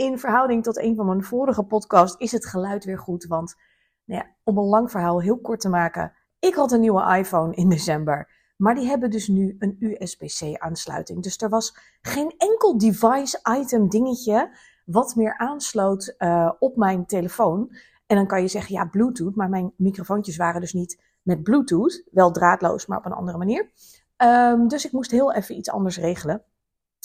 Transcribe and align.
in 0.00 0.18
verhouding 0.18 0.62
tot 0.62 0.78
een 0.78 0.96
van 0.96 1.06
mijn 1.06 1.22
vorige 1.22 1.62
podcasts, 1.62 2.16
is 2.16 2.32
het 2.32 2.46
geluid 2.46 2.84
weer 2.84 2.98
goed. 2.98 3.26
Want 3.26 3.56
nou 4.04 4.22
ja, 4.22 4.30
om 4.44 4.58
een 4.58 4.64
lang 4.64 4.90
verhaal 4.90 5.20
heel 5.20 5.40
kort 5.40 5.60
te 5.60 5.68
maken, 5.68 6.12
ik 6.38 6.54
had 6.54 6.72
een 6.72 6.80
nieuwe 6.80 7.16
iPhone 7.16 7.54
in 7.54 7.68
december. 7.68 8.28
Maar 8.56 8.74
die 8.74 8.86
hebben 8.86 9.10
dus 9.10 9.28
nu 9.28 9.56
een 9.58 9.76
USB-C 9.78 10.58
aansluiting. 10.58 11.22
Dus 11.22 11.36
er 11.36 11.48
was 11.48 11.76
geen 12.00 12.34
enkel 12.38 12.78
device 12.78 13.40
item 13.60 13.88
dingetje 13.88 14.56
wat 14.84 15.14
meer 15.14 15.38
aansloot 15.38 16.14
uh, 16.18 16.52
op 16.58 16.76
mijn 16.76 17.06
telefoon. 17.06 17.76
En 18.06 18.16
dan 18.16 18.26
kan 18.26 18.40
je 18.42 18.48
zeggen, 18.48 18.74
ja, 18.74 18.84
Bluetooth. 18.84 19.34
Maar 19.34 19.48
mijn 19.48 19.72
microfoontjes 19.76 20.36
waren 20.36 20.60
dus 20.60 20.72
niet 20.72 21.02
met 21.22 21.42
Bluetooth. 21.42 22.02
Wel 22.10 22.30
draadloos, 22.30 22.86
maar 22.86 22.98
op 22.98 23.06
een 23.06 23.12
andere 23.12 23.38
manier. 23.38 23.70
Um, 24.16 24.68
dus 24.68 24.84
ik 24.84 24.92
moest 24.92 25.10
heel 25.10 25.32
even 25.32 25.56
iets 25.56 25.70
anders 25.70 25.98
regelen. 25.98 26.42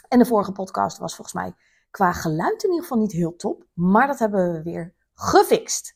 En 0.08 0.20
de 0.20 0.26
vorige 0.26 0.52
podcast 0.52 0.98
was 0.98 1.16
volgens 1.16 1.36
mij 1.36 1.54
qua 1.96 2.12
geluid 2.12 2.64
in 2.64 2.70
ieder 2.70 2.84
geval 2.84 2.98
niet 2.98 3.12
heel 3.12 3.36
top. 3.36 3.66
Maar 3.74 4.08
dat 4.08 4.20
hebben 4.20 4.52
we 4.52 4.64
weer 4.64 4.94
gefixt. 5.14 5.96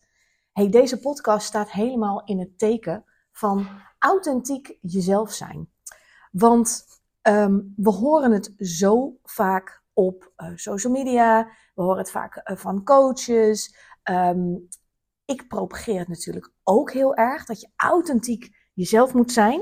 Hey, 0.51 0.69
deze 0.69 0.99
podcast 0.99 1.47
staat 1.47 1.71
helemaal 1.71 2.23
in 2.23 2.39
het 2.39 2.57
teken 2.57 3.05
van 3.31 3.67
authentiek 3.97 4.77
jezelf 4.81 5.31
zijn. 5.31 5.69
Want 6.31 6.85
um, 7.21 7.73
we 7.75 7.89
horen 7.89 8.31
het 8.31 8.53
zo 8.57 9.17
vaak 9.23 9.83
op 9.93 10.31
uh, 10.37 10.51
social 10.55 10.93
media. 10.93 11.47
We 11.75 11.81
horen 11.81 11.97
het 11.97 12.11
vaak 12.11 12.35
uh, 12.35 12.57
van 12.57 12.83
coaches. 12.83 13.75
Um, 14.03 14.67
ik 15.25 15.47
propageer 15.47 15.99
het 15.99 16.07
natuurlijk 16.07 16.51
ook 16.63 16.91
heel 16.91 17.15
erg 17.15 17.45
dat 17.45 17.61
je 17.61 17.69
authentiek 17.75 18.55
jezelf 18.73 19.13
moet 19.13 19.31
zijn. 19.31 19.61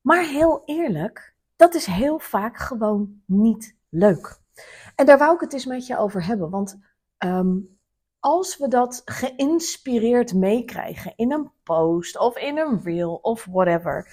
Maar 0.00 0.24
heel 0.24 0.62
eerlijk, 0.64 1.34
dat 1.56 1.74
is 1.74 1.86
heel 1.86 2.18
vaak 2.18 2.56
gewoon 2.56 3.22
niet 3.26 3.76
leuk. 3.88 4.46
En 4.94 5.06
daar 5.06 5.18
wou 5.18 5.34
ik 5.34 5.40
het 5.40 5.52
eens 5.52 5.66
met 5.66 5.86
je 5.86 5.98
over 5.98 6.26
hebben. 6.26 6.50
Want 6.50 6.78
um, 7.18 7.78
als 8.20 8.56
we 8.56 8.68
dat 8.68 9.02
geïnspireerd 9.04 10.34
meekrijgen 10.34 11.12
in 11.16 11.32
een 11.32 11.50
post 11.62 12.18
of 12.18 12.36
in 12.38 12.58
een 12.58 12.80
reel 12.82 13.14
of 13.14 13.44
whatever, 13.44 14.10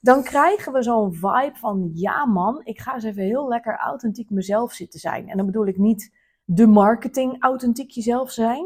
dan 0.00 0.22
krijgen 0.22 0.72
we 0.72 0.82
zo'n 0.82 1.14
vibe 1.14 1.54
van 1.54 1.90
ja 1.94 2.26
man, 2.26 2.60
ik 2.64 2.80
ga 2.80 2.94
eens 2.94 3.04
even 3.04 3.22
heel 3.22 3.48
lekker 3.48 3.76
authentiek 3.76 4.30
mezelf 4.30 4.72
zitten 4.72 5.00
zijn. 5.00 5.28
En 5.28 5.36
dan 5.36 5.46
bedoel 5.46 5.66
ik 5.66 5.78
niet 5.78 6.14
de 6.44 6.66
marketing 6.66 7.42
authentiek 7.42 7.90
jezelf 7.90 8.30
zijn, 8.30 8.64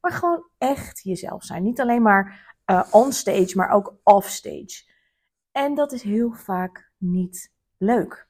maar 0.00 0.12
gewoon 0.12 0.48
echt 0.58 1.02
jezelf 1.02 1.44
zijn. 1.44 1.62
Niet 1.62 1.80
alleen 1.80 2.02
maar 2.02 2.54
uh, 2.66 2.82
on 2.90 3.12
stage, 3.12 3.52
maar 3.56 3.70
ook 3.70 3.94
off 4.02 4.28
stage. 4.28 4.90
En 5.52 5.74
dat 5.74 5.92
is 5.92 6.02
heel 6.02 6.32
vaak 6.32 6.90
niet 6.98 7.52
leuk. 7.76 8.28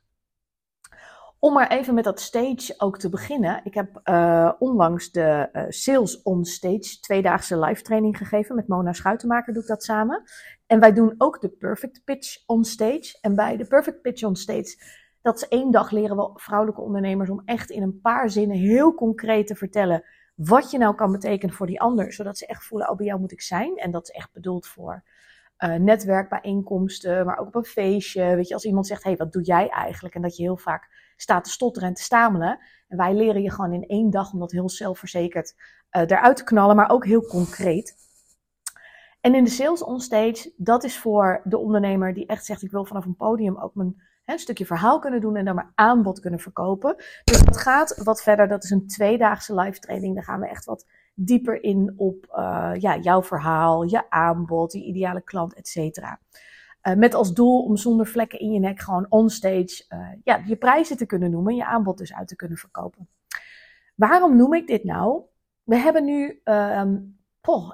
Om 1.45 1.53
maar 1.53 1.71
even 1.71 1.95
met 1.95 2.05
dat 2.05 2.21
stage 2.21 2.75
ook 2.79 2.99
te 2.99 3.09
beginnen. 3.09 3.61
Ik 3.65 3.75
heb 3.75 4.01
uh, 4.05 4.53
onlangs 4.59 5.11
de 5.11 5.49
uh, 5.53 5.65
Sales 5.69 6.23
on 6.23 6.45
Stage 6.45 7.01
tweedaagse 7.01 7.59
live 7.59 7.83
training 7.83 8.17
gegeven. 8.17 8.55
Met 8.57 8.69
Mona 8.69 8.93
Schuitenmaker 8.93 9.53
doe 9.53 9.63
ik 9.63 9.69
dat 9.69 9.83
samen. 9.83 10.23
En 10.67 10.81
wij 10.81 10.93
doen 10.93 11.15
ook 11.19 11.41
de 11.41 11.49
Perfect 11.49 12.05
Pitch 12.05 12.43
on 12.47 12.65
Stage. 12.65 13.19
En 13.21 13.35
bij 13.35 13.57
de 13.57 13.67
Perfect 13.67 14.03
Pitch 14.03 14.23
on 14.23 14.37
Stage, 14.37 14.77
dat 15.23 15.37
is 15.37 15.49
één 15.49 15.71
dag 15.71 15.91
leren 15.91 16.17
we 16.17 16.31
vrouwelijke 16.35 16.81
ondernemers 16.81 17.31
om 17.31 17.43
echt 17.45 17.71
in 17.71 17.83
een 17.83 18.01
paar 18.01 18.31
zinnen 18.31 18.57
heel 18.57 18.95
concreet 18.95 19.47
te 19.47 19.55
vertellen 19.55 20.05
wat 20.35 20.71
je 20.71 20.79
nou 20.79 20.95
kan 20.95 21.13
betekenen 21.13 21.55
voor 21.55 21.67
die 21.67 21.81
ander. 21.81 22.13
Zodat 22.13 22.39
ze 22.39 22.47
echt 22.47 22.65
voelen, 22.65 22.91
oh 22.91 22.97
bij 22.97 23.07
jou 23.07 23.21
moet 23.21 23.33
ik 23.33 23.43
zijn. 23.43 23.77
En 23.77 23.91
dat 23.91 24.03
is 24.03 24.15
echt 24.15 24.33
bedoeld 24.33 24.67
voor 24.67 25.05
uh, 25.59 25.75
netwerkbijeenkomsten, 25.75 27.27
maar 27.27 27.39
ook 27.39 27.47
op 27.47 27.55
een 27.55 27.65
feestje. 27.65 28.35
Weet 28.35 28.49
je, 28.49 28.55
als 28.55 28.65
iemand 28.65 28.87
zegt, 28.87 29.05
hey, 29.05 29.17
wat 29.17 29.33
doe 29.33 29.43
jij 29.43 29.69
eigenlijk? 29.69 30.15
En 30.15 30.23
dat 30.23 30.37
je 30.37 30.43
heel 30.43 30.57
vaak 30.57 31.02
staat 31.23 31.45
te 31.45 31.51
stotteren 31.51 31.89
en 31.89 31.95
te 31.95 32.03
stamelen. 32.03 32.59
En 32.89 32.97
wij 32.97 33.15
leren 33.15 33.43
je 33.43 33.51
gewoon 33.51 33.73
in 33.73 33.87
één 33.87 34.11
dag 34.11 34.33
om 34.33 34.39
dat 34.39 34.53
heel 34.53 34.71
zelfverzekerd 34.71 35.55
uh, 35.97 36.03
eruit 36.03 36.37
te 36.37 36.45
knallen, 36.45 36.77
maar 36.77 36.91
ook 36.91 37.05
heel 37.05 37.27
concreet. 37.27 38.01
En 39.21 39.35
in 39.35 39.45
de 39.45 39.51
sales 39.51 39.83
onstage, 39.83 40.53
dat 40.57 40.85
is 40.85 40.99
voor 40.99 41.41
de 41.45 41.59
ondernemer 41.59 42.15
die 42.15 42.27
echt 42.27 42.45
zegt, 42.45 42.63
ik 42.63 42.71
wil 42.71 42.85
vanaf 42.85 43.05
een 43.05 43.17
podium 43.17 43.59
ook 43.59 43.75
mijn 43.75 44.03
hè, 44.25 44.39
stukje 44.39 44.67
verhaal 44.67 44.99
kunnen 44.99 45.21
doen 45.21 45.37
en 45.37 45.45
dan 45.45 45.55
mijn 45.55 45.73
aanbod 45.75 46.21
kunnen 46.21 46.41
verkopen. 46.41 46.97
Dus 47.25 47.43
dat 47.43 47.57
gaat 47.57 48.03
wat 48.05 48.23
verder. 48.23 48.49
Dat 48.49 48.65
is 48.65 48.71
een 48.71 48.87
tweedaagse 48.87 49.55
live 49.55 49.79
training. 49.79 50.15
Daar 50.15 50.25
gaan 50.25 50.41
we 50.41 50.49
echt 50.49 50.65
wat 50.65 50.87
dieper 51.15 51.63
in 51.63 51.95
op 51.97 52.27
uh, 52.39 52.73
ja, 52.79 52.97
jouw 52.97 53.23
verhaal, 53.23 53.83
je 53.83 54.11
aanbod, 54.11 54.73
je 54.73 54.85
ideale 54.85 55.23
klant, 55.23 55.55
et 55.55 55.69
cetera. 55.69 56.21
Uh, 56.83 56.95
met 56.95 57.15
als 57.15 57.35
doel 57.35 57.63
om 57.63 57.77
zonder 57.77 58.07
vlekken 58.07 58.39
in 58.39 58.53
je 58.53 58.59
nek 58.59 58.81
gewoon 58.81 59.07
onstage 59.09 59.85
uh, 59.89 60.09
ja, 60.25 60.43
je 60.47 60.57
prijzen 60.57 60.97
te 60.97 61.07
kunnen 61.07 61.31
noemen, 61.31 61.55
je 61.55 61.65
aanbod 61.65 61.99
dus 61.99 62.15
uit 62.15 62.29
te 62.29 62.37
kunnen 62.37 62.59
verkopen. 62.59 63.09
Waarom 63.95 64.37
noem 64.37 64.55
ik 64.55 64.67
dit 64.67 64.85
nou? 64.85 65.23
We 65.63 65.77
hebben 65.77 66.05
nu, 66.05 66.41
um, 66.45 67.19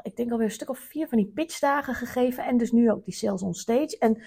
ik 0.03 0.17
denk 0.17 0.31
alweer 0.31 0.47
een 0.47 0.53
stuk 0.53 0.71
of 0.71 0.79
vier 0.79 1.09
van 1.09 1.19
die 1.19 1.33
pitchdagen 1.35 1.95
gegeven 1.95 2.45
en 2.45 2.57
dus 2.57 2.73
nu 2.73 2.91
ook 2.91 3.05
die 3.05 3.15
sales 3.15 3.43
on 3.43 3.55
stage. 3.55 3.99
En 3.99 4.23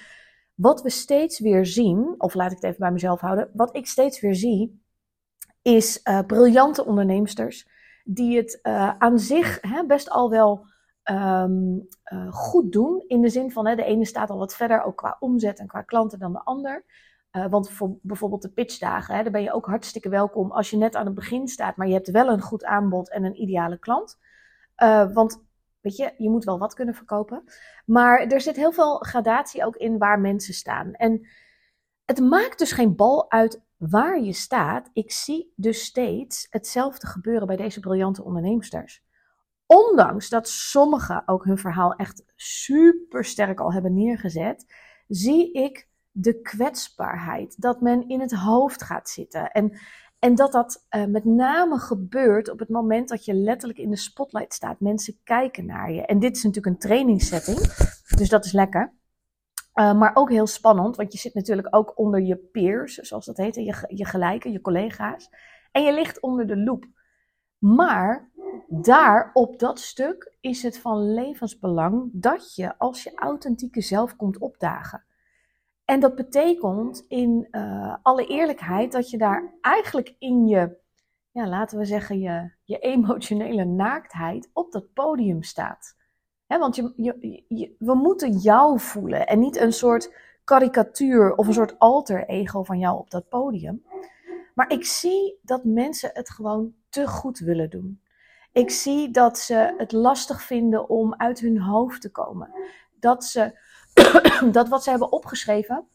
wat 0.54 0.82
we 0.82 0.90
steeds 0.90 1.40
weer 1.40 1.66
zien, 1.66 2.16
of 2.18 2.34
laat 2.34 2.52
ik 2.52 2.56
het 2.56 2.66
even 2.66 2.80
bij 2.80 2.92
mezelf 2.92 3.20
houden, 3.20 3.50
wat 3.54 3.76
ik 3.76 3.88
steeds 3.88 4.20
weer 4.20 4.36
zie, 4.36 4.82
is 5.62 6.00
uh, 6.04 6.20
briljante 6.28 6.86
onderneemsters 6.86 7.68
die 8.04 8.38
het 8.38 8.60
aan 8.98 9.20
zich 9.20 9.58
hè, 9.62 9.86
best 9.86 10.10
al 10.10 10.30
wel 10.30 10.66
um, 11.12 11.88
uh, 12.14 12.34
goed 12.34 12.72
doen. 12.72 13.04
In 13.08 13.22
de 13.22 13.30
zin 13.30 13.52
van 13.52 13.68
hè, 13.68 13.76
de 13.76 13.84
ene 13.84 14.06
staat 14.06 14.30
al 14.30 14.38
wat 14.38 14.56
verder, 14.56 14.84
ook 14.84 14.98
qua 14.98 15.18
omzet 15.20 15.60
en 15.60 15.68
qua 15.68 15.82
klanten 15.82 16.20
dan 16.20 16.34
de 16.34 16.44
ander. 16.44 16.86
Uh, 17.32 17.46
want 17.50 17.70
voor 17.70 17.98
bijvoorbeeld 18.02 18.42
de 18.42 18.52
pitchdagen, 18.52 19.16
hè, 19.16 19.24
daar 19.24 19.32
ben 19.32 19.44
je 19.44 19.54
ook 19.54 19.66
hartstikke 19.66 20.10
welkom 20.10 20.52
als 20.52 20.70
je 20.70 20.78
net 20.78 20.96
aan 20.96 21.06
het 21.06 21.16
begin 21.16 21.48
staat, 21.48 21.76
maar 21.76 21.88
je 21.88 21.94
hebt 21.94 22.12
wel 22.12 22.28
een 22.28 22.42
goed 22.42 22.66
aanbod 22.66 23.12
en 23.12 23.24
een 23.24 23.42
ideale 23.42 23.80
klant. 23.80 24.20
want 25.14 25.44
weet 25.82 25.96
je, 25.96 26.14
je 26.18 26.30
moet 26.30 26.44
wel 26.44 26.60
wat 26.60 26.74
kunnen 26.74 26.96
verkopen. 26.96 27.44
Maar 27.86 28.20
er 28.20 28.42
zit 28.42 28.56
heel 28.56 28.72
veel 28.72 28.98
gradatie 28.98 29.66
ook 29.66 29.76
in 29.76 29.98
waar 29.98 30.20
mensen 30.20 30.54
staan. 30.54 30.94
En 30.94 31.28
het 32.06 32.20
maakt 32.20 32.60
dus 32.60 32.72
geen 32.72 32.96
bal 32.96 33.32
uit 33.32 33.62
waar 33.78 34.22
je 34.22 34.34
staat, 34.34 34.90
ik 34.94 35.12
zie 35.12 35.54
dus 35.56 35.84
steeds 35.84 36.48
hetzelfde 36.50 37.08
gebeuren 37.08 37.48
bij 37.48 37.56
deze 37.56 37.80
briljante 37.80 38.24
onderneemsters. 38.24 39.04
Ondanks 39.74 40.30
dat 40.30 40.50
sommigen 40.50 41.24
ook 41.26 41.46
hun 41.46 41.58
verhaal 41.58 41.94
echt 41.94 42.24
super 42.36 43.26
sterk 43.26 43.60
al 43.60 43.74
hebben 43.74 43.94
neergezet, 43.94 44.74
zie 45.08 45.52
ik 45.52 45.88
de 46.12 46.42
kwetsbaarheid. 46.42 47.62
Dat 47.62 47.82
men 47.82 48.08
in 48.08 48.22
het 48.22 48.32
hoofd 48.32 48.84
gaat 48.84 49.10
zitten. 49.10 49.52
En, 49.52 49.80
en 50.20 50.36
dat 50.36 50.52
dat 50.52 50.86
uh, 50.90 51.06
met 51.06 51.26
name 51.26 51.78
gebeurt 51.78 52.50
op 52.50 52.60
het 52.60 52.70
moment 52.70 53.10
dat 53.10 53.26
je 53.26 53.34
letterlijk 53.34 53.80
in 53.80 53.90
de 53.90 53.98
spotlight 53.98 54.54
staat. 54.54 54.80
Mensen 54.80 55.20
kijken 55.24 55.66
naar 55.66 55.92
je. 55.92 56.06
En 56.06 56.20
dit 56.20 56.36
is 56.36 56.44
natuurlijk 56.44 56.76
een 56.76 56.82
trainingssetting, 56.82 57.60
dus 58.18 58.30
dat 58.30 58.46
is 58.46 58.52
lekker. 58.52 58.94
Uh, 59.76 59.94
maar 59.94 60.12
ook 60.14 60.30
heel 60.30 60.48
spannend, 60.48 60.96
want 60.96 61.14
je 61.14 61.20
zit 61.20 61.34
natuurlijk 61.34 61.76
ook 61.76 61.98
onder 61.98 62.22
je 62.22 62.38
peers, 62.38 62.96
zoals 62.96 63.26
dat 63.26 63.38
heet, 63.38 63.56
je, 63.56 63.84
je 63.88 64.06
gelijken, 64.06 64.52
je 64.52 64.62
collega's. 64.62 65.30
En 65.72 65.84
je 65.84 65.94
ligt 65.94 66.20
onder 66.20 66.48
de 66.48 66.58
loep. 66.58 66.86
Maar 67.62 68.30
daar, 68.68 69.30
op 69.34 69.60
dat 69.60 69.80
stuk, 69.80 70.36
is 70.40 70.64
het 70.64 70.80
van 70.80 71.14
levensbelang 71.14 72.10
dat 72.14 72.56
je 72.56 72.78
als 72.78 73.04
je 73.04 73.16
authentieke 73.16 73.82
zelf 73.82 74.16
komt 74.16 74.38
opdagen. 74.38 75.04
En 75.86 76.00
dat 76.00 76.16
betekent 76.16 77.06
in 77.08 77.48
uh, 77.52 77.96
alle 78.02 78.26
eerlijkheid 78.26 78.92
dat 78.92 79.10
je 79.10 79.18
daar 79.18 79.54
eigenlijk 79.62 80.16
in 80.20 80.48
je, 80.48 80.78
ja, 81.32 81.48
laten 81.48 81.78
we 81.78 81.86
zeggen, 81.86 82.20
je, 82.20 82.52
je 82.64 82.78
emotionele 82.80 83.66
naaktheid 83.66 84.50
op 84.54 84.72
dat 84.72 84.94
podium 84.94 85.44
staat 85.44 86.00
want 86.60 86.76
je, 86.76 87.76
we 87.80 87.96
moeten 87.96 88.38
jou 88.38 88.80
voelen 88.80 89.28
en 89.28 89.40
niet 89.40 89.58
een 89.58 89.74
soort 89.74 90.14
karikatuur 90.44 91.36
of 91.36 91.48
een 91.48 91.54
soort 91.54 91.80
alter 91.80 92.28
ego 92.28 92.64
van 92.64 92.80
jou 92.80 92.98
op 92.98 93.10
dat 93.10 93.30
podium. 93.30 93.86
Maar 94.54 94.72
ik 94.72 94.86
zie 94.86 95.40
dat 95.42 95.64
mensen 95.64 96.10
het 96.14 96.30
gewoon 96.30 96.74
te 96.92 97.08
goed 97.08 97.40
willen 97.40 97.70
doen. 97.70 98.02
Ik 98.52 98.70
zie 98.70 99.12
dat 99.12 99.40
ze 99.40 99.74
het 99.78 99.92
lastig 99.92 100.42
vinden 100.44 100.90
om 100.90 101.16
uit 101.16 101.40
hun 101.40 101.62
hoofd 101.62 102.02
te 102.02 102.12
komen. 102.12 102.50
Dat 103.00 103.24
ze 103.24 103.60
dat 104.52 104.70
wat 104.70 104.84
ze 104.84 104.90
hebben 104.90 105.12
opgeschreven, 105.12 105.88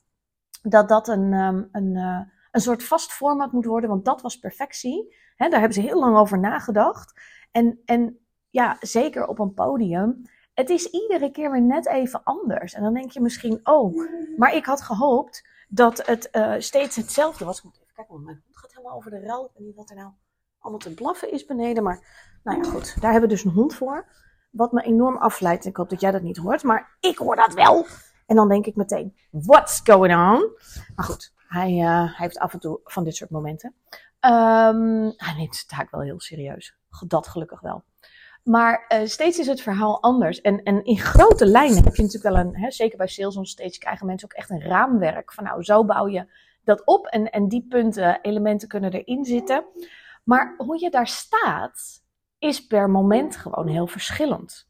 dat 0.62 0.88
dat 0.88 1.08
een, 1.08 1.32
um, 1.32 1.69
een, 1.72 1.94
uh, 1.94 2.20
een 2.50 2.60
soort 2.60 2.84
vast 2.84 3.12
format 3.12 3.52
moet 3.52 3.64
worden, 3.64 3.90
want 3.90 4.04
dat 4.04 4.22
was 4.22 4.38
perfectie. 4.38 5.14
He, 5.37 5.48
daar 5.48 5.60
hebben 5.60 5.82
ze 5.82 5.88
heel 5.88 5.98
lang 5.98 6.16
over 6.16 6.38
nagedacht. 6.38 7.20
En, 7.50 7.81
en 7.84 8.19
ja, 8.50 8.76
zeker 8.81 9.26
op 9.26 9.38
een 9.38 9.54
podium, 9.54 10.22
het 10.54 10.70
is 10.70 10.90
iedere 10.90 11.31
keer 11.31 11.50
weer 11.50 11.62
net 11.62 11.87
even 11.87 12.25
anders. 12.25 12.75
En 12.75 12.82
dan 12.82 12.94
denk 12.94 13.10
je 13.10 13.20
misschien, 13.20 13.60
oh, 13.62 13.96
maar 14.37 14.54
ik 14.54 14.64
had 14.64 14.82
gehoopt 14.82 15.49
dat 15.69 16.06
het 16.06 16.28
uh, 16.32 16.54
steeds 16.58 16.96
hetzelfde 16.96 17.44
was. 17.44 17.58
Ik 17.58 17.64
moet 17.64 17.81
even 17.81 17.94
kijken, 17.94 18.25
mijn 18.25 18.42
hond 18.44 18.56
gaat 18.58 18.75
helemaal 18.75 18.96
over 18.96 19.10
de 19.10 19.20
ruil. 19.20 19.50
Niet 19.56 19.75
wat 19.75 19.90
er 19.90 19.96
nou 19.96 20.10
allemaal 20.66 20.88
te 20.88 20.94
blaffen 20.94 21.32
is 21.32 21.44
beneden. 21.44 21.82
Maar 21.82 22.00
nou 22.42 22.62
ja, 22.62 22.70
goed, 22.70 23.00
daar 23.00 23.12
hebben 23.12 23.28
we 23.28 23.34
dus 23.34 23.44
een 23.44 23.50
hond 23.50 23.74
voor. 23.74 24.06
Wat 24.50 24.72
me 24.72 24.82
enorm 24.82 25.16
afleidt. 25.16 25.64
Ik 25.64 25.76
hoop 25.76 25.90
dat 25.90 26.00
jij 26.00 26.10
dat 26.10 26.22
niet 26.22 26.36
hoort, 26.36 26.62
maar 26.62 26.96
ik 27.00 27.18
hoor 27.18 27.36
dat 27.36 27.54
wel. 27.54 27.86
En 28.26 28.36
dan 28.36 28.48
denk 28.48 28.66
ik 28.66 28.76
meteen, 28.76 29.16
what's 29.30 29.80
going 29.84 30.14
on? 30.14 30.50
Maar 30.94 31.04
goed, 31.04 31.32
hij, 31.48 31.72
uh, 31.72 31.86
hij 31.88 32.14
heeft 32.16 32.38
af 32.38 32.52
en 32.52 32.58
toe 32.58 32.80
van 32.84 33.04
dit 33.04 33.16
soort 33.16 33.30
momenten. 33.30 33.74
Um, 34.20 35.12
hij 35.16 35.34
neemt 35.36 35.60
de 35.60 35.64
taak 35.66 35.90
wel 35.90 36.00
heel 36.00 36.20
serieus. 36.20 36.76
Dat 37.06 37.28
gelukkig 37.28 37.60
wel. 37.60 37.84
Maar 38.42 38.84
uh, 38.88 39.06
steeds 39.06 39.38
is 39.38 39.46
het 39.46 39.60
verhaal 39.60 40.02
anders. 40.02 40.40
En, 40.40 40.62
en 40.62 40.84
in 40.84 40.98
grote 40.98 41.46
lijnen 41.46 41.84
heb 41.84 41.94
je 41.94 42.02
natuurlijk 42.02 42.34
wel 42.34 42.44
een, 42.44 42.56
hè, 42.56 42.70
zeker 42.70 42.96
bij 42.96 43.06
sales 43.06 43.36
on 43.36 43.46
stage 43.46 43.78
krijgen 43.78 44.06
mensen 44.06 44.28
ook 44.30 44.36
echt 44.36 44.50
een 44.50 44.62
raamwerk. 44.62 45.32
Van 45.32 45.44
nou, 45.44 45.62
zo 45.62 45.84
bouw 45.84 46.08
je 46.08 46.26
dat 46.64 46.84
op 46.84 47.06
en, 47.06 47.30
en 47.30 47.48
die 47.48 47.66
punten, 47.68 48.20
elementen 48.22 48.68
kunnen 48.68 48.92
erin 48.92 49.24
zitten. 49.24 49.64
Maar 50.26 50.55
hoe 50.56 50.81
je 50.81 50.90
daar 50.90 51.06
staat, 51.06 52.05
is 52.38 52.67
per 52.67 52.90
moment 52.90 53.37
gewoon 53.37 53.69
heel 53.69 53.87
verschillend. 53.87 54.69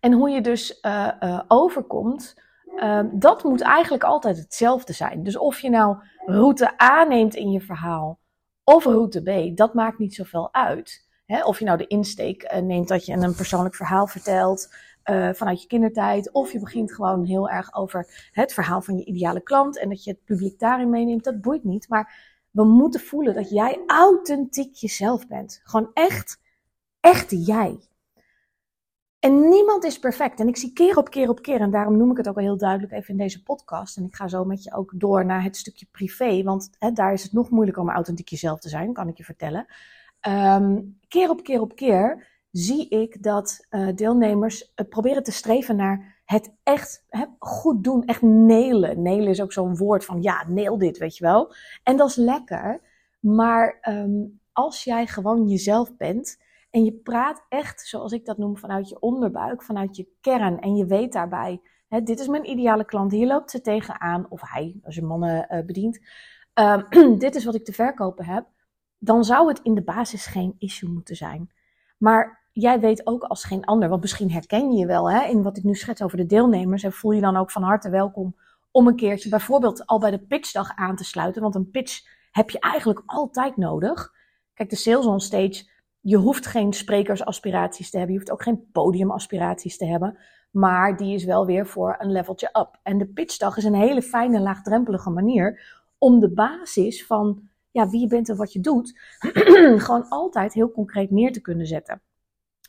En 0.00 0.12
hoe 0.12 0.30
je 0.30 0.40
dus 0.40 0.78
uh, 0.82 1.10
uh, 1.20 1.40
overkomt, 1.48 2.42
uh, 2.76 3.02
dat 3.12 3.44
moet 3.44 3.60
eigenlijk 3.60 4.04
altijd 4.04 4.36
hetzelfde 4.36 4.92
zijn. 4.92 5.22
Dus 5.22 5.36
of 5.36 5.60
je 5.60 5.70
nou 5.70 5.96
route 6.26 6.82
A 6.82 7.04
neemt 7.04 7.34
in 7.34 7.50
je 7.50 7.60
verhaal 7.60 8.20
of 8.64 8.84
route 8.84 9.22
B, 9.22 9.56
dat 9.56 9.74
maakt 9.74 9.98
niet 9.98 10.14
zoveel 10.14 10.54
uit. 10.54 11.08
Of 11.44 11.58
je 11.58 11.64
nou 11.64 11.78
de 11.78 11.86
insteek 11.86 12.42
uh, 12.42 12.58
neemt 12.58 12.88
dat 12.88 13.06
je 13.06 13.12
een 13.12 13.34
persoonlijk 13.34 13.74
verhaal 13.74 14.06
vertelt 14.06 14.74
vanuit 15.32 15.62
je 15.62 15.68
kindertijd. 15.68 16.32
Of 16.32 16.52
je 16.52 16.60
begint 16.60 16.92
gewoon 16.92 17.24
heel 17.24 17.48
erg 17.48 17.74
over 17.74 18.28
het 18.30 18.52
verhaal 18.52 18.82
van 18.82 18.96
je 18.96 19.04
ideale 19.04 19.42
klant. 19.42 19.78
En 19.78 19.88
dat 19.88 20.04
je 20.04 20.10
het 20.10 20.24
publiek 20.24 20.58
daarin 20.58 20.90
meeneemt. 20.90 21.24
Dat 21.24 21.40
boeit 21.40 21.64
niet. 21.64 21.88
Maar 21.88 22.38
we 22.50 22.64
moeten 22.64 23.00
voelen 23.00 23.34
dat 23.34 23.50
jij 23.50 23.80
authentiek 23.86 24.74
jezelf 24.74 25.26
bent. 25.26 25.60
Gewoon 25.64 25.90
echt, 25.92 26.40
echt 27.00 27.46
jij. 27.46 27.78
En 29.18 29.48
niemand 29.48 29.84
is 29.84 29.98
perfect. 29.98 30.40
En 30.40 30.48
ik 30.48 30.56
zie 30.56 30.72
keer 30.72 30.96
op 30.96 31.10
keer 31.10 31.28
op 31.28 31.42
keer, 31.42 31.60
en 31.60 31.70
daarom 31.70 31.96
noem 31.96 32.10
ik 32.10 32.16
het 32.16 32.28
ook 32.28 32.36
al 32.36 32.42
heel 32.42 32.56
duidelijk 32.56 32.92
even 32.92 33.10
in 33.10 33.16
deze 33.16 33.42
podcast. 33.42 33.96
En 33.96 34.04
ik 34.04 34.14
ga 34.14 34.28
zo 34.28 34.44
met 34.44 34.62
je 34.62 34.74
ook 34.74 34.92
door 34.94 35.24
naar 35.24 35.42
het 35.42 35.56
stukje 35.56 35.86
privé, 35.90 36.42
want 36.42 36.70
hè, 36.78 36.92
daar 36.92 37.12
is 37.12 37.22
het 37.22 37.32
nog 37.32 37.50
moeilijker 37.50 37.82
om 37.82 37.90
authentiek 37.90 38.28
jezelf 38.28 38.60
te 38.60 38.68
zijn, 38.68 38.92
kan 38.92 39.08
ik 39.08 39.16
je 39.16 39.24
vertellen. 39.24 39.66
Um, 40.28 40.98
keer 41.08 41.30
op 41.30 41.42
keer 41.42 41.60
op 41.60 41.74
keer 41.74 42.28
zie 42.50 42.88
ik 42.88 43.22
dat 43.22 43.66
uh, 43.70 43.88
deelnemers 43.94 44.72
uh, 44.76 44.88
proberen 44.88 45.22
te 45.22 45.32
streven 45.32 45.76
naar 45.76 46.19
het 46.30 46.54
echt 46.62 47.06
goed 47.38 47.84
doen, 47.84 48.04
echt 48.04 48.22
nelen. 48.22 49.02
Nelen 49.02 49.28
is 49.28 49.40
ook 49.40 49.52
zo'n 49.52 49.76
woord 49.76 50.04
van 50.04 50.22
ja, 50.22 50.44
neel 50.48 50.78
dit, 50.78 50.98
weet 50.98 51.16
je 51.16 51.24
wel. 51.24 51.54
En 51.82 51.96
dat 51.96 52.08
is 52.08 52.16
lekker, 52.16 52.80
maar 53.20 53.78
um, 53.88 54.40
als 54.52 54.84
jij 54.84 55.06
gewoon 55.06 55.48
jezelf 55.48 55.96
bent 55.96 56.42
en 56.70 56.84
je 56.84 56.92
praat 56.92 57.44
echt, 57.48 57.80
zoals 57.80 58.12
ik 58.12 58.24
dat 58.24 58.38
noem, 58.38 58.56
vanuit 58.56 58.88
je 58.88 59.00
onderbuik, 59.00 59.62
vanuit 59.62 59.96
je 59.96 60.08
kern 60.20 60.60
en 60.60 60.76
je 60.76 60.86
weet 60.86 61.12
daarbij, 61.12 61.60
hè, 61.88 62.02
dit 62.02 62.20
is 62.20 62.28
mijn 62.28 62.50
ideale 62.50 62.84
klant, 62.84 63.12
hier 63.12 63.26
loopt 63.26 63.50
ze 63.50 63.60
tegenaan, 63.60 64.26
of 64.28 64.40
hij, 64.44 64.80
als 64.82 64.94
je 64.94 65.02
mannen 65.02 65.46
uh, 65.50 65.64
bedient, 65.64 66.00
um, 66.54 67.18
dit 67.24 67.34
is 67.34 67.44
wat 67.44 67.54
ik 67.54 67.64
te 67.64 67.72
verkopen 67.72 68.24
heb 68.24 68.46
dan 69.02 69.24
zou 69.24 69.48
het 69.48 69.60
in 69.62 69.74
de 69.74 69.82
basis 69.82 70.26
geen 70.26 70.54
issue 70.58 70.90
moeten 70.90 71.16
zijn. 71.16 71.50
Maar 71.98 72.48
jij 72.60 72.80
weet 72.80 73.06
ook 73.06 73.22
als 73.22 73.44
geen 73.44 73.64
ander, 73.64 73.88
want 73.88 74.00
misschien 74.00 74.30
herken 74.30 74.72
je 74.72 74.78
je 74.78 74.86
wel 74.86 75.10
hè, 75.10 75.28
in 75.28 75.42
wat 75.42 75.56
ik 75.56 75.64
nu 75.64 75.74
schets 75.74 76.02
over 76.02 76.16
de 76.16 76.26
deelnemers 76.26 76.82
en 76.82 76.92
voel 76.92 77.12
je 77.12 77.20
dan 77.20 77.36
ook 77.36 77.50
van 77.50 77.62
harte 77.62 77.90
welkom 77.90 78.36
om 78.70 78.86
een 78.86 78.96
keertje 78.96 79.28
bijvoorbeeld 79.28 79.86
al 79.86 79.98
bij 79.98 80.10
de 80.10 80.18
pitchdag 80.18 80.76
aan 80.76 80.96
te 80.96 81.04
sluiten, 81.04 81.42
want 81.42 81.54
een 81.54 81.70
pitch 81.70 82.00
heb 82.30 82.50
je 82.50 82.60
eigenlijk 82.60 83.02
altijd 83.06 83.56
nodig. 83.56 84.12
Kijk, 84.54 84.70
de 84.70 84.76
sales 84.76 85.06
on 85.06 85.20
stage, 85.20 85.68
je 86.00 86.16
hoeft 86.16 86.46
geen 86.46 86.72
sprekersaspiraties 86.72 87.90
te 87.90 87.96
hebben, 87.96 88.14
je 88.14 88.20
hoeft 88.20 88.32
ook 88.32 88.42
geen 88.42 88.70
podiumaspiraties 88.72 89.76
te 89.76 89.86
hebben, 89.86 90.18
maar 90.50 90.96
die 90.96 91.14
is 91.14 91.24
wel 91.24 91.46
weer 91.46 91.66
voor 91.66 91.96
een 91.98 92.12
leveltje 92.12 92.50
up. 92.52 92.78
En 92.82 92.98
de 92.98 93.06
pitchdag 93.06 93.56
is 93.56 93.64
een 93.64 93.74
hele 93.74 94.02
fijne, 94.02 94.40
laagdrempelige 94.40 95.10
manier 95.10 95.78
om 95.98 96.20
de 96.20 96.32
basis 96.32 97.06
van 97.06 97.48
ja, 97.70 97.88
wie 97.88 98.00
je 98.00 98.06
bent 98.06 98.28
en 98.28 98.36
wat 98.36 98.52
je 98.52 98.60
doet, 98.60 98.98
gewoon 99.84 100.08
altijd 100.08 100.52
heel 100.52 100.70
concreet 100.70 101.10
neer 101.10 101.32
te 101.32 101.40
kunnen 101.40 101.66
zetten. 101.66 102.02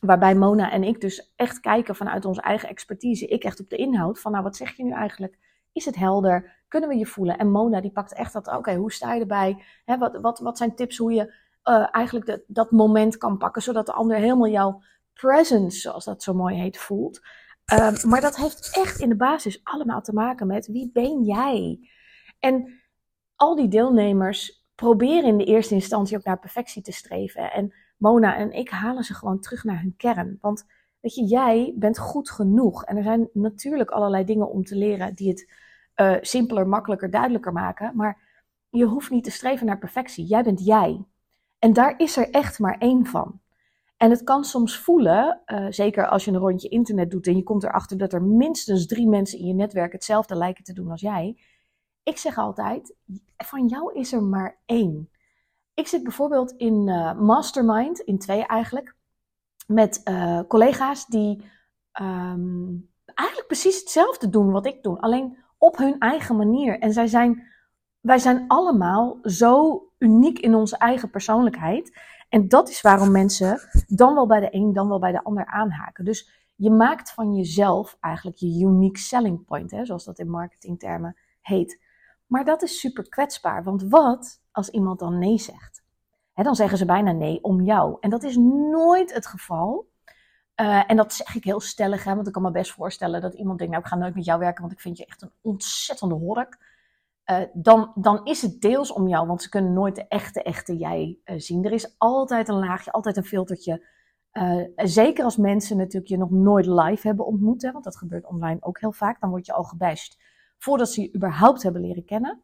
Waarbij 0.06 0.34
Mona 0.34 0.70
en 0.70 0.84
ik 0.84 1.00
dus 1.00 1.32
echt 1.36 1.60
kijken 1.60 1.96
vanuit 1.96 2.24
onze 2.24 2.40
eigen 2.40 2.68
expertise. 2.68 3.26
Ik 3.26 3.44
echt 3.44 3.60
op 3.60 3.68
de 3.68 3.76
inhoud 3.76 4.20
van, 4.20 4.32
nou, 4.32 4.44
wat 4.44 4.56
zeg 4.56 4.76
je 4.76 4.84
nu 4.84 4.92
eigenlijk? 4.92 5.38
Is 5.72 5.84
het 5.84 5.96
helder? 5.96 6.64
Kunnen 6.68 6.88
we 6.88 6.96
je 6.96 7.06
voelen? 7.06 7.38
En 7.38 7.50
Mona 7.50 7.80
die 7.80 7.90
pakt 7.90 8.14
echt 8.14 8.32
dat, 8.32 8.48
oké, 8.48 8.74
hoe 8.74 8.92
sta 8.92 9.14
je 9.14 9.20
erbij? 9.20 9.64
Wat, 9.84 10.18
wat, 10.20 10.38
wat 10.38 10.58
zijn 10.58 10.74
tips 10.74 10.96
hoe 10.96 11.12
je 11.12 11.34
uh, 11.64 11.86
eigenlijk 11.90 12.42
dat 12.46 12.70
moment 12.70 13.16
kan 13.16 13.38
pakken, 13.38 13.62
zodat 13.62 13.86
de 13.86 13.92
ander 13.92 14.16
helemaal 14.16 14.48
jouw 14.48 14.82
presence, 15.12 15.80
zoals 15.80 16.04
dat 16.04 16.22
zo 16.22 16.34
mooi 16.34 16.56
heet, 16.56 16.78
voelt. 16.78 17.20
Uh, 17.72 18.02
maar 18.02 18.20
dat 18.20 18.36
heeft 18.36 18.76
echt 18.76 19.00
in 19.00 19.08
de 19.08 19.16
basis 19.16 19.60
allemaal 19.62 20.02
te 20.02 20.12
maken 20.12 20.46
met 20.46 20.66
wie 20.66 20.90
ben 20.92 21.22
jij? 21.22 21.88
En 22.38 22.80
al 23.36 23.56
die 23.56 23.68
deelnemers 23.68 24.66
proberen 24.74 25.24
in 25.24 25.38
de 25.38 25.44
eerste 25.44 25.74
instantie 25.74 26.16
ook 26.16 26.24
naar 26.24 26.38
perfectie 26.38 26.82
te 26.82 26.92
streven. 26.92 27.52
En 27.52 27.74
Mona 28.02 28.36
en 28.36 28.52
ik 28.52 28.70
halen 28.70 29.04
ze 29.04 29.14
gewoon 29.14 29.40
terug 29.40 29.64
naar 29.64 29.80
hun 29.80 29.94
kern. 29.96 30.38
Want 30.40 30.66
weet 31.00 31.14
je, 31.14 31.24
jij 31.24 31.74
bent 31.76 31.98
goed 31.98 32.30
genoeg. 32.30 32.84
En 32.84 32.96
er 32.96 33.02
zijn 33.02 33.28
natuurlijk 33.32 33.90
allerlei 33.90 34.24
dingen 34.24 34.50
om 34.50 34.64
te 34.64 34.76
leren 34.76 35.14
die 35.14 35.28
het 35.28 35.52
uh, 35.96 36.16
simpeler, 36.20 36.68
makkelijker, 36.68 37.10
duidelijker 37.10 37.52
maken. 37.52 37.96
Maar 37.96 38.18
je 38.68 38.84
hoeft 38.84 39.10
niet 39.10 39.24
te 39.24 39.30
streven 39.30 39.66
naar 39.66 39.78
perfectie. 39.78 40.26
Jij 40.26 40.42
bent 40.42 40.64
jij. 40.64 41.04
En 41.58 41.72
daar 41.72 41.94
is 41.98 42.16
er 42.16 42.30
echt 42.30 42.58
maar 42.58 42.78
één 42.78 43.06
van. 43.06 43.40
En 43.96 44.10
het 44.10 44.24
kan 44.24 44.44
soms 44.44 44.78
voelen, 44.78 45.40
uh, 45.46 45.66
zeker 45.68 46.06
als 46.06 46.24
je 46.24 46.30
een 46.30 46.36
rondje 46.38 46.68
internet 46.68 47.10
doet 47.10 47.26
en 47.26 47.36
je 47.36 47.42
komt 47.42 47.62
erachter 47.62 47.98
dat 47.98 48.12
er 48.12 48.22
minstens 48.22 48.86
drie 48.86 49.08
mensen 49.08 49.38
in 49.38 49.46
je 49.46 49.54
netwerk 49.54 49.92
hetzelfde 49.92 50.34
lijken 50.34 50.64
te 50.64 50.72
doen 50.72 50.90
als 50.90 51.00
jij 51.00 51.36
ik 52.02 52.18
zeg 52.18 52.38
altijd, 52.38 52.94
van 53.36 53.66
jou 53.66 53.94
is 53.94 54.12
er 54.12 54.22
maar 54.22 54.58
één. 54.64 55.10
Ik 55.74 55.86
zit 55.86 56.02
bijvoorbeeld 56.02 56.52
in 56.52 56.88
uh, 56.88 57.18
Mastermind, 57.18 58.00
in 58.00 58.18
twee 58.18 58.46
eigenlijk, 58.46 58.94
met 59.66 60.00
uh, 60.04 60.40
collega's 60.48 61.06
die 61.06 61.44
um, 62.00 62.90
eigenlijk 63.14 63.48
precies 63.48 63.78
hetzelfde 63.80 64.28
doen 64.28 64.50
wat 64.50 64.66
ik 64.66 64.82
doe, 64.82 65.00
alleen 65.00 65.36
op 65.58 65.76
hun 65.76 65.98
eigen 65.98 66.36
manier. 66.36 66.78
En 66.78 66.92
zij 66.92 67.06
zijn, 67.06 67.46
wij 68.00 68.18
zijn 68.18 68.44
allemaal 68.48 69.18
zo 69.22 69.82
uniek 69.98 70.38
in 70.38 70.54
onze 70.54 70.76
eigen 70.76 71.10
persoonlijkheid. 71.10 72.00
En 72.28 72.48
dat 72.48 72.68
is 72.68 72.80
waarom 72.80 73.10
mensen 73.10 73.60
dan 73.86 74.14
wel 74.14 74.26
bij 74.26 74.40
de 74.40 74.48
een, 74.50 74.72
dan 74.72 74.88
wel 74.88 74.98
bij 74.98 75.12
de 75.12 75.24
ander 75.24 75.46
aanhaken. 75.46 76.04
Dus 76.04 76.30
je 76.56 76.70
maakt 76.70 77.12
van 77.12 77.34
jezelf 77.34 77.96
eigenlijk 78.00 78.36
je 78.36 78.64
unique 78.64 78.98
selling 78.98 79.44
point, 79.44 79.70
hè, 79.70 79.84
zoals 79.84 80.04
dat 80.04 80.18
in 80.18 80.30
marketingtermen 80.30 81.16
heet. 81.40 81.81
Maar 82.32 82.44
dat 82.44 82.62
is 82.62 82.80
super 82.80 83.08
kwetsbaar, 83.08 83.64
want 83.64 83.82
wat 83.82 84.42
als 84.50 84.68
iemand 84.68 84.98
dan 84.98 85.18
nee 85.18 85.38
zegt? 85.38 85.82
dan 86.34 86.54
zeggen 86.54 86.78
ze 86.78 86.84
bijna 86.84 87.12
nee 87.12 87.42
om 87.42 87.60
jou. 87.60 87.96
En 88.00 88.10
dat 88.10 88.22
is 88.22 88.36
nooit 88.70 89.14
het 89.14 89.26
geval. 89.26 89.90
Uh, 90.60 90.90
en 90.90 90.96
dat 90.96 91.12
zeg 91.12 91.34
ik 91.34 91.44
heel 91.44 91.60
stellig, 91.60 92.04
hè, 92.04 92.14
want 92.14 92.26
ik 92.26 92.32
kan 92.32 92.42
me 92.42 92.50
best 92.50 92.72
voorstellen 92.72 93.20
dat 93.20 93.34
iemand 93.34 93.58
denkt, 93.58 93.72
nou 93.72 93.84
ik 93.84 93.90
ga 93.90 93.98
nooit 93.98 94.14
met 94.14 94.24
jou 94.24 94.38
werken, 94.38 94.60
want 94.60 94.72
ik 94.72 94.80
vind 94.80 94.98
je 94.98 95.06
echt 95.06 95.22
een 95.22 95.32
ontzettende 95.40 96.14
hork. 96.14 96.58
Uh, 97.26 97.38
dan, 97.52 97.92
dan 97.94 98.24
is 98.24 98.42
het 98.42 98.60
deels 98.60 98.92
om 98.92 99.08
jou, 99.08 99.26
want 99.26 99.42
ze 99.42 99.48
kunnen 99.48 99.72
nooit 99.72 99.94
de 99.94 100.08
echte, 100.08 100.42
echte 100.42 100.76
jij 100.76 101.18
uh, 101.24 101.38
zien. 101.38 101.64
Er 101.64 101.72
is 101.72 101.94
altijd 101.98 102.48
een 102.48 102.58
laagje, 102.58 102.92
altijd 102.92 103.16
een 103.16 103.24
filtertje. 103.24 103.86
zeker 104.76 105.24
als 105.24 105.36
mensen 105.36 105.76
natuurlijk 105.76 106.10
je 106.10 106.18
nog 106.18 106.30
nooit 106.30 106.66
live 106.66 107.06
hebben 107.06 107.26
ontmoet, 107.26 107.62
hè, 107.62 107.72
want 107.72 107.84
dat 107.84 107.96
gebeurt 107.96 108.26
online 108.26 108.58
ook 108.60 108.80
heel 108.80 108.92
vaak, 108.92 109.20
dan 109.20 109.30
word 109.30 109.46
je 109.46 109.52
al 109.52 109.64
gebashed 109.64 110.16
voordat 110.62 110.90
ze 110.90 111.00
je 111.00 111.14
überhaupt 111.14 111.62
hebben 111.62 111.82
leren 111.82 112.04
kennen. 112.04 112.42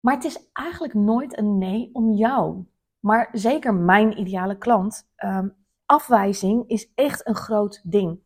Maar 0.00 0.14
het 0.14 0.24
is 0.24 0.50
eigenlijk 0.52 0.94
nooit 0.94 1.38
een 1.38 1.58
nee 1.58 1.90
om 1.92 2.12
jou. 2.12 2.64
Maar 3.00 3.28
zeker 3.32 3.74
mijn 3.74 4.18
ideale 4.18 4.58
klant. 4.58 5.08
Um, 5.24 5.56
afwijzing 5.84 6.68
is 6.68 6.92
echt 6.94 7.26
een 7.26 7.34
groot 7.34 7.80
ding. 7.84 8.20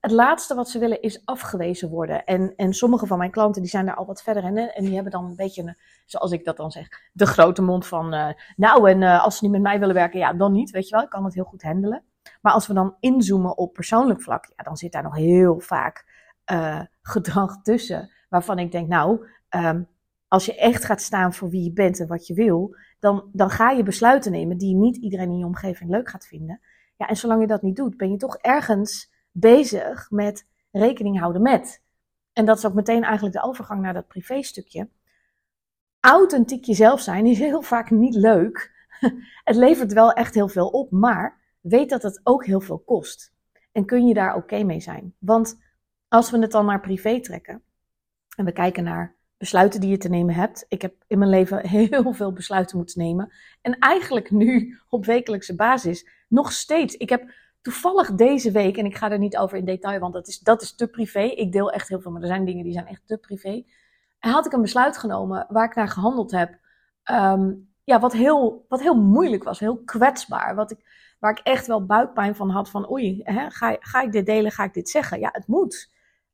Het 0.00 0.10
laatste 0.10 0.54
wat 0.54 0.68
ze 0.68 0.78
willen 0.78 1.02
is 1.02 1.24
afgewezen 1.24 1.88
worden. 1.88 2.24
En, 2.24 2.54
en 2.56 2.72
sommige 2.72 3.06
van 3.06 3.18
mijn 3.18 3.30
klanten 3.30 3.62
die 3.62 3.70
zijn 3.70 3.86
daar 3.86 3.94
al 3.94 4.06
wat 4.06 4.22
verder 4.22 4.44
in. 4.44 4.56
En 4.56 4.84
die 4.84 4.94
hebben 4.94 5.12
dan 5.12 5.24
een 5.24 5.36
beetje, 5.36 5.76
zoals 6.06 6.32
ik 6.32 6.44
dat 6.44 6.56
dan 6.56 6.70
zeg, 6.70 6.88
de 7.12 7.26
grote 7.26 7.62
mond 7.62 7.86
van... 7.86 8.14
Uh, 8.14 8.28
nou, 8.56 8.90
en 8.90 9.00
uh, 9.00 9.24
als 9.24 9.36
ze 9.36 9.44
niet 9.44 9.52
met 9.52 9.62
mij 9.62 9.78
willen 9.78 9.94
werken, 9.94 10.18
ja, 10.18 10.32
dan 10.32 10.52
niet, 10.52 10.70
weet 10.70 10.88
je 10.88 10.94
wel. 10.94 11.04
Ik 11.04 11.10
kan 11.10 11.24
het 11.24 11.34
heel 11.34 11.44
goed 11.44 11.62
handelen. 11.62 12.04
Maar 12.40 12.52
als 12.52 12.66
we 12.66 12.74
dan 12.74 12.96
inzoomen 13.00 13.56
op 13.56 13.72
persoonlijk 13.72 14.22
vlak, 14.22 14.52
ja, 14.56 14.64
dan 14.64 14.76
zit 14.76 14.92
daar 14.92 15.02
nog 15.02 15.16
heel 15.16 15.60
vaak 15.60 16.06
uh, 16.52 16.80
gedrag 17.02 17.62
tussen. 17.62 18.10
Waarvan 18.28 18.58
ik 18.58 18.72
denk, 18.72 18.88
nou, 18.88 19.26
um, 19.56 19.88
als 20.28 20.46
je 20.46 20.56
echt 20.56 20.84
gaat 20.84 21.02
staan 21.02 21.32
voor 21.32 21.50
wie 21.50 21.64
je 21.64 21.72
bent 21.72 22.00
en 22.00 22.06
wat 22.06 22.26
je 22.26 22.34
wil, 22.34 22.76
dan, 22.98 23.28
dan 23.32 23.50
ga 23.50 23.70
je 23.70 23.82
besluiten 23.82 24.32
nemen 24.32 24.58
die 24.58 24.74
niet 24.74 24.96
iedereen 24.96 25.30
in 25.30 25.38
je 25.38 25.44
omgeving 25.44 25.90
leuk 25.90 26.08
gaat 26.08 26.26
vinden. 26.26 26.60
Ja, 26.96 27.06
en 27.08 27.16
zolang 27.16 27.40
je 27.40 27.46
dat 27.46 27.62
niet 27.62 27.76
doet, 27.76 27.96
ben 27.96 28.10
je 28.10 28.16
toch 28.16 28.36
ergens 28.36 29.12
bezig 29.30 30.10
met 30.10 30.46
rekening 30.70 31.18
houden 31.18 31.42
met. 31.42 31.82
En 32.32 32.44
dat 32.44 32.58
is 32.58 32.66
ook 32.66 32.74
meteen 32.74 33.02
eigenlijk 33.02 33.34
de 33.34 33.42
overgang 33.42 33.80
naar 33.80 33.94
dat 33.94 34.06
privéstukje. 34.06 34.88
Authentiek 36.00 36.64
jezelf 36.64 37.00
zijn 37.00 37.26
is 37.26 37.38
heel 37.38 37.62
vaak 37.62 37.90
niet 37.90 38.14
leuk. 38.14 38.70
Het 39.44 39.56
levert 39.56 39.92
wel 39.92 40.12
echt 40.12 40.34
heel 40.34 40.48
veel 40.48 40.68
op, 40.68 40.90
maar 40.90 41.40
weet 41.60 41.90
dat 41.90 42.02
het 42.02 42.20
ook 42.22 42.46
heel 42.46 42.60
veel 42.60 42.78
kost. 42.78 43.32
En 43.72 43.84
kun 43.84 44.06
je 44.06 44.14
daar 44.14 44.34
oké 44.34 44.62
mee 44.62 44.80
zijn? 44.80 45.14
Want 45.18 45.58
als 46.12 46.30
we 46.30 46.38
het 46.38 46.50
dan 46.50 46.66
naar 46.66 46.80
privé 46.80 47.20
trekken 47.20 47.62
en 48.36 48.44
we 48.44 48.52
kijken 48.52 48.84
naar 48.84 49.16
besluiten 49.36 49.80
die 49.80 49.90
je 49.90 49.96
te 49.96 50.08
nemen 50.08 50.34
hebt. 50.34 50.64
Ik 50.68 50.82
heb 50.82 50.94
in 51.06 51.18
mijn 51.18 51.30
leven 51.30 51.68
heel 51.78 52.12
veel 52.12 52.32
besluiten 52.32 52.76
moeten 52.76 53.00
nemen. 53.00 53.32
En 53.60 53.78
eigenlijk 53.78 54.30
nu 54.30 54.78
op 54.88 55.04
wekelijkse 55.04 55.54
basis 55.54 56.08
nog 56.28 56.52
steeds. 56.52 56.96
Ik 56.96 57.08
heb 57.08 57.32
toevallig 57.62 58.14
deze 58.14 58.50
week, 58.50 58.76
en 58.76 58.84
ik 58.84 58.96
ga 58.96 59.10
er 59.10 59.18
niet 59.18 59.36
over 59.36 59.58
in 59.58 59.64
detail, 59.64 60.00
want 60.00 60.12
dat 60.12 60.28
is, 60.28 60.38
dat 60.38 60.62
is 60.62 60.74
te 60.74 60.88
privé. 60.88 61.20
Ik 61.20 61.52
deel 61.52 61.70
echt 61.70 61.88
heel 61.88 62.00
veel, 62.00 62.10
maar 62.10 62.20
er 62.20 62.26
zijn 62.26 62.44
dingen 62.44 62.64
die 62.64 62.72
zijn 62.72 62.86
echt 62.86 63.06
te 63.06 63.18
privé. 63.18 63.64
Had 64.18 64.46
ik 64.46 64.52
een 64.52 64.62
besluit 64.62 64.98
genomen 64.98 65.46
waar 65.48 65.64
ik 65.66 65.74
naar 65.74 65.88
gehandeld 65.88 66.30
heb. 66.30 66.58
Ehm, 67.02 67.52
ja, 67.84 68.00
wat 68.00 68.12
heel, 68.12 68.64
wat 68.68 68.80
heel 68.80 68.96
moeilijk 68.96 69.44
was, 69.44 69.58
heel 69.58 69.82
kwetsbaar. 69.84 70.54
Wat 70.54 70.70
ik, 70.70 70.78
waar 71.18 71.30
ik 71.30 71.38
echt 71.38 71.66
wel 71.66 71.86
buikpijn 71.86 72.34
van 72.34 72.50
had 72.50 72.70
van 72.70 72.90
oei, 72.90 73.20
hè, 73.22 73.50
ga, 73.50 73.76
ga 73.80 74.02
ik 74.02 74.12
dit 74.12 74.26
delen, 74.26 74.50
ga 74.50 74.64
ik 74.64 74.74
dit 74.74 74.88
zeggen? 74.88 75.20
Ja, 75.20 75.28
het 75.32 75.46
moet. 75.46 75.90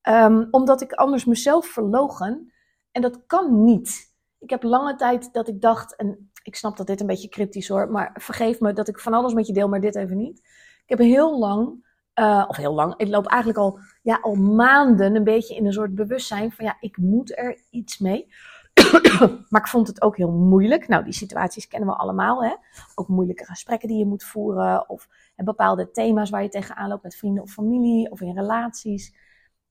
Ehm, 0.08 0.44
omdat 0.50 0.80
ik 0.80 0.92
anders 0.92 1.24
mezelf 1.24 1.66
verlogen. 1.66 2.52
En 2.92 3.02
dat 3.02 3.26
kan 3.26 3.64
niet. 3.64 4.14
Ik 4.38 4.50
heb 4.50 4.62
lange 4.62 4.94
tijd 4.94 5.32
dat 5.32 5.48
ik 5.48 5.60
dacht, 5.60 5.96
en 5.96 6.30
ik 6.42 6.56
snap 6.56 6.76
dat 6.76 6.86
dit 6.86 7.00
een 7.00 7.06
beetje 7.06 7.28
cryptisch 7.28 7.68
hoor, 7.68 7.90
maar 7.90 8.10
vergeef 8.14 8.60
me 8.60 8.72
dat 8.72 8.88
ik 8.88 8.98
van 8.98 9.12
alles 9.12 9.32
met 9.34 9.46
je 9.46 9.52
deel, 9.52 9.68
maar 9.68 9.80
dit 9.80 9.96
even 9.96 10.16
niet. 10.16 10.38
Ik 10.82 10.88
heb 10.88 10.98
heel 10.98 11.38
lang, 11.38 11.86
uh, 12.14 12.44
of 12.48 12.56
heel 12.56 12.74
lang, 12.74 12.94
ik 12.96 13.08
loop 13.08 13.26
eigenlijk 13.26 13.60
al, 13.60 13.78
ja, 14.02 14.18
al 14.22 14.34
maanden 14.34 15.14
een 15.14 15.24
beetje 15.24 15.56
in 15.56 15.66
een 15.66 15.72
soort 15.72 15.94
bewustzijn 15.94 16.52
van 16.52 16.64
ja, 16.64 16.76
ik 16.80 16.96
moet 16.96 17.38
er 17.38 17.60
iets 17.70 17.98
mee. 17.98 18.28
maar 19.50 19.60
ik 19.60 19.68
vond 19.68 19.86
het 19.86 20.02
ook 20.02 20.16
heel 20.16 20.32
moeilijk. 20.32 20.88
Nou, 20.88 21.04
die 21.04 21.12
situaties 21.12 21.68
kennen 21.68 21.88
we 21.88 21.96
allemaal. 21.96 22.44
Hè? 22.44 22.54
Ook 22.94 23.08
moeilijke 23.08 23.44
gesprekken 23.44 23.88
die 23.88 23.98
je 23.98 24.06
moet 24.06 24.24
voeren. 24.24 24.88
Of 24.88 25.08
bepaalde 25.36 25.90
thema's 25.90 26.30
waar 26.30 26.42
je 26.42 26.48
tegenaan 26.48 26.88
loopt 26.88 27.02
met 27.02 27.16
vrienden 27.16 27.42
of 27.42 27.50
familie. 27.50 28.10
Of 28.10 28.20
in 28.20 28.38
relaties. 28.38 29.26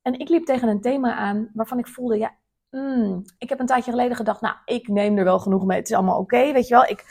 En 0.07 0.19
ik 0.19 0.29
liep 0.29 0.45
tegen 0.45 0.67
een 0.67 0.81
thema 0.81 1.15
aan 1.15 1.49
waarvan 1.53 1.79
ik 1.79 1.87
voelde, 1.87 2.17
ja, 2.17 2.35
mm, 2.69 3.23
ik 3.37 3.49
heb 3.49 3.59
een 3.59 3.65
tijdje 3.65 3.91
geleden 3.91 4.15
gedacht, 4.15 4.41
nou, 4.41 4.55
ik 4.65 4.87
neem 4.87 5.17
er 5.17 5.23
wel 5.23 5.39
genoeg 5.39 5.65
mee. 5.65 5.77
Het 5.77 5.89
is 5.89 5.95
allemaal 5.95 6.19
oké, 6.19 6.51
weet 6.51 6.67
je 6.67 6.73
wel. 6.73 6.85
Ik, 6.85 7.05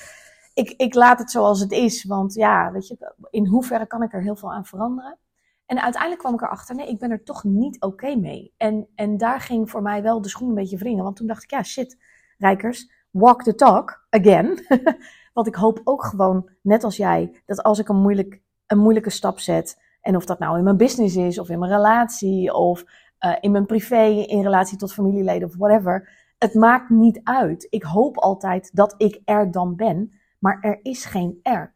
ik, 0.54 0.70
ik 0.70 0.94
laat 0.94 1.18
het 1.18 1.30
zoals 1.30 1.60
het 1.60 1.72
is. 1.72 2.04
Want 2.04 2.34
ja, 2.34 2.72
weet 2.72 2.86
je, 2.86 3.14
in 3.30 3.46
hoeverre 3.46 3.86
kan 3.86 4.02
ik 4.02 4.12
er 4.12 4.22
heel 4.22 4.36
veel 4.36 4.52
aan 4.52 4.64
veranderen? 4.64 5.18
En 5.66 5.82
uiteindelijk 5.82 6.22
kwam 6.22 6.34
ik 6.34 6.42
erachter, 6.42 6.74
nee, 6.74 6.88
ik 6.88 6.98
ben 6.98 7.10
er 7.10 7.24
toch 7.24 7.44
niet 7.44 7.80
oké 7.80 8.14
mee. 8.14 8.54
En, 8.56 8.88
en 8.94 9.16
daar 9.16 9.40
ging 9.40 9.70
voor 9.70 9.82
mij 9.82 10.02
wel 10.02 10.20
de 10.20 10.28
schoen 10.28 10.48
een 10.48 10.54
beetje 10.54 10.78
wringen. 10.78 11.04
Want 11.04 11.16
toen 11.16 11.26
dacht 11.26 11.42
ik, 11.42 11.50
ja, 11.50 11.62
shit, 11.62 11.98
Rijkers, 12.38 12.90
walk 13.10 13.42
the 13.42 13.54
talk 13.54 14.06
again. 14.10 14.66
want 15.34 15.46
ik 15.46 15.54
hoop 15.54 15.80
ook 15.84 16.04
gewoon, 16.04 16.50
net 16.62 16.84
als 16.84 16.96
jij, 16.96 17.42
dat 17.46 17.62
als 17.62 17.78
ik 17.78 17.88
een, 17.88 18.00
moeilijk, 18.00 18.40
een 18.66 18.78
moeilijke 18.78 19.10
stap 19.10 19.38
zet, 19.38 19.84
en 20.06 20.16
of 20.16 20.24
dat 20.24 20.38
nou 20.38 20.58
in 20.58 20.64
mijn 20.64 20.76
business 20.76 21.16
is, 21.16 21.38
of 21.38 21.48
in 21.48 21.58
mijn 21.58 21.72
relatie, 21.72 22.54
of 22.54 22.84
uh, 23.20 23.36
in 23.40 23.50
mijn 23.50 23.66
privé, 23.66 24.04
in 24.04 24.42
relatie 24.42 24.78
tot 24.78 24.92
familieleden 24.92 25.48
of 25.48 25.56
whatever. 25.56 26.08
Het 26.38 26.54
maakt 26.54 26.90
niet 26.90 27.20
uit. 27.24 27.66
Ik 27.70 27.82
hoop 27.82 28.18
altijd 28.18 28.70
dat 28.72 28.94
ik 28.96 29.20
er 29.24 29.50
dan 29.50 29.76
ben, 29.76 30.12
maar 30.38 30.58
er 30.60 30.78
is 30.82 31.04
geen 31.04 31.38
er. 31.42 31.74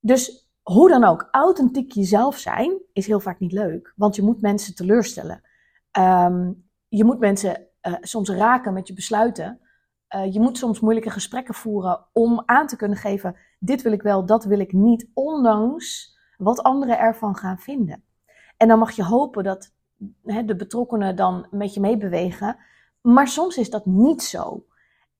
Dus 0.00 0.50
hoe 0.62 0.88
dan 0.88 1.04
ook, 1.04 1.28
authentiek 1.30 1.92
jezelf 1.92 2.36
zijn 2.36 2.80
is 2.92 3.06
heel 3.06 3.20
vaak 3.20 3.38
niet 3.38 3.52
leuk, 3.52 3.92
want 3.96 4.16
je 4.16 4.22
moet 4.22 4.40
mensen 4.40 4.74
teleurstellen. 4.74 5.42
Um, 5.98 6.68
je 6.88 7.04
moet 7.04 7.18
mensen 7.18 7.66
uh, 7.82 7.94
soms 8.00 8.28
raken 8.28 8.72
met 8.72 8.88
je 8.88 8.94
besluiten. 8.94 9.60
Uh, 10.16 10.32
je 10.32 10.40
moet 10.40 10.58
soms 10.58 10.80
moeilijke 10.80 11.10
gesprekken 11.10 11.54
voeren 11.54 12.06
om 12.12 12.42
aan 12.46 12.66
te 12.66 12.76
kunnen 12.76 12.98
geven: 12.98 13.36
dit 13.58 13.82
wil 13.82 13.92
ik 13.92 14.02
wel, 14.02 14.26
dat 14.26 14.44
wil 14.44 14.58
ik 14.58 14.72
niet, 14.72 15.10
ondanks 15.14 16.15
wat 16.38 16.62
anderen 16.62 16.98
ervan 16.98 17.36
gaan 17.36 17.58
vinden. 17.58 18.04
En 18.56 18.68
dan 18.68 18.78
mag 18.78 18.90
je 18.90 19.04
hopen 19.04 19.44
dat 19.44 19.74
hè, 20.22 20.44
de 20.44 20.56
betrokkenen 20.56 21.16
dan 21.16 21.46
met 21.50 21.74
je 21.74 21.80
meebewegen. 21.80 22.56
Maar 23.00 23.28
soms 23.28 23.56
is 23.56 23.70
dat 23.70 23.86
niet 23.86 24.22
zo. 24.22 24.66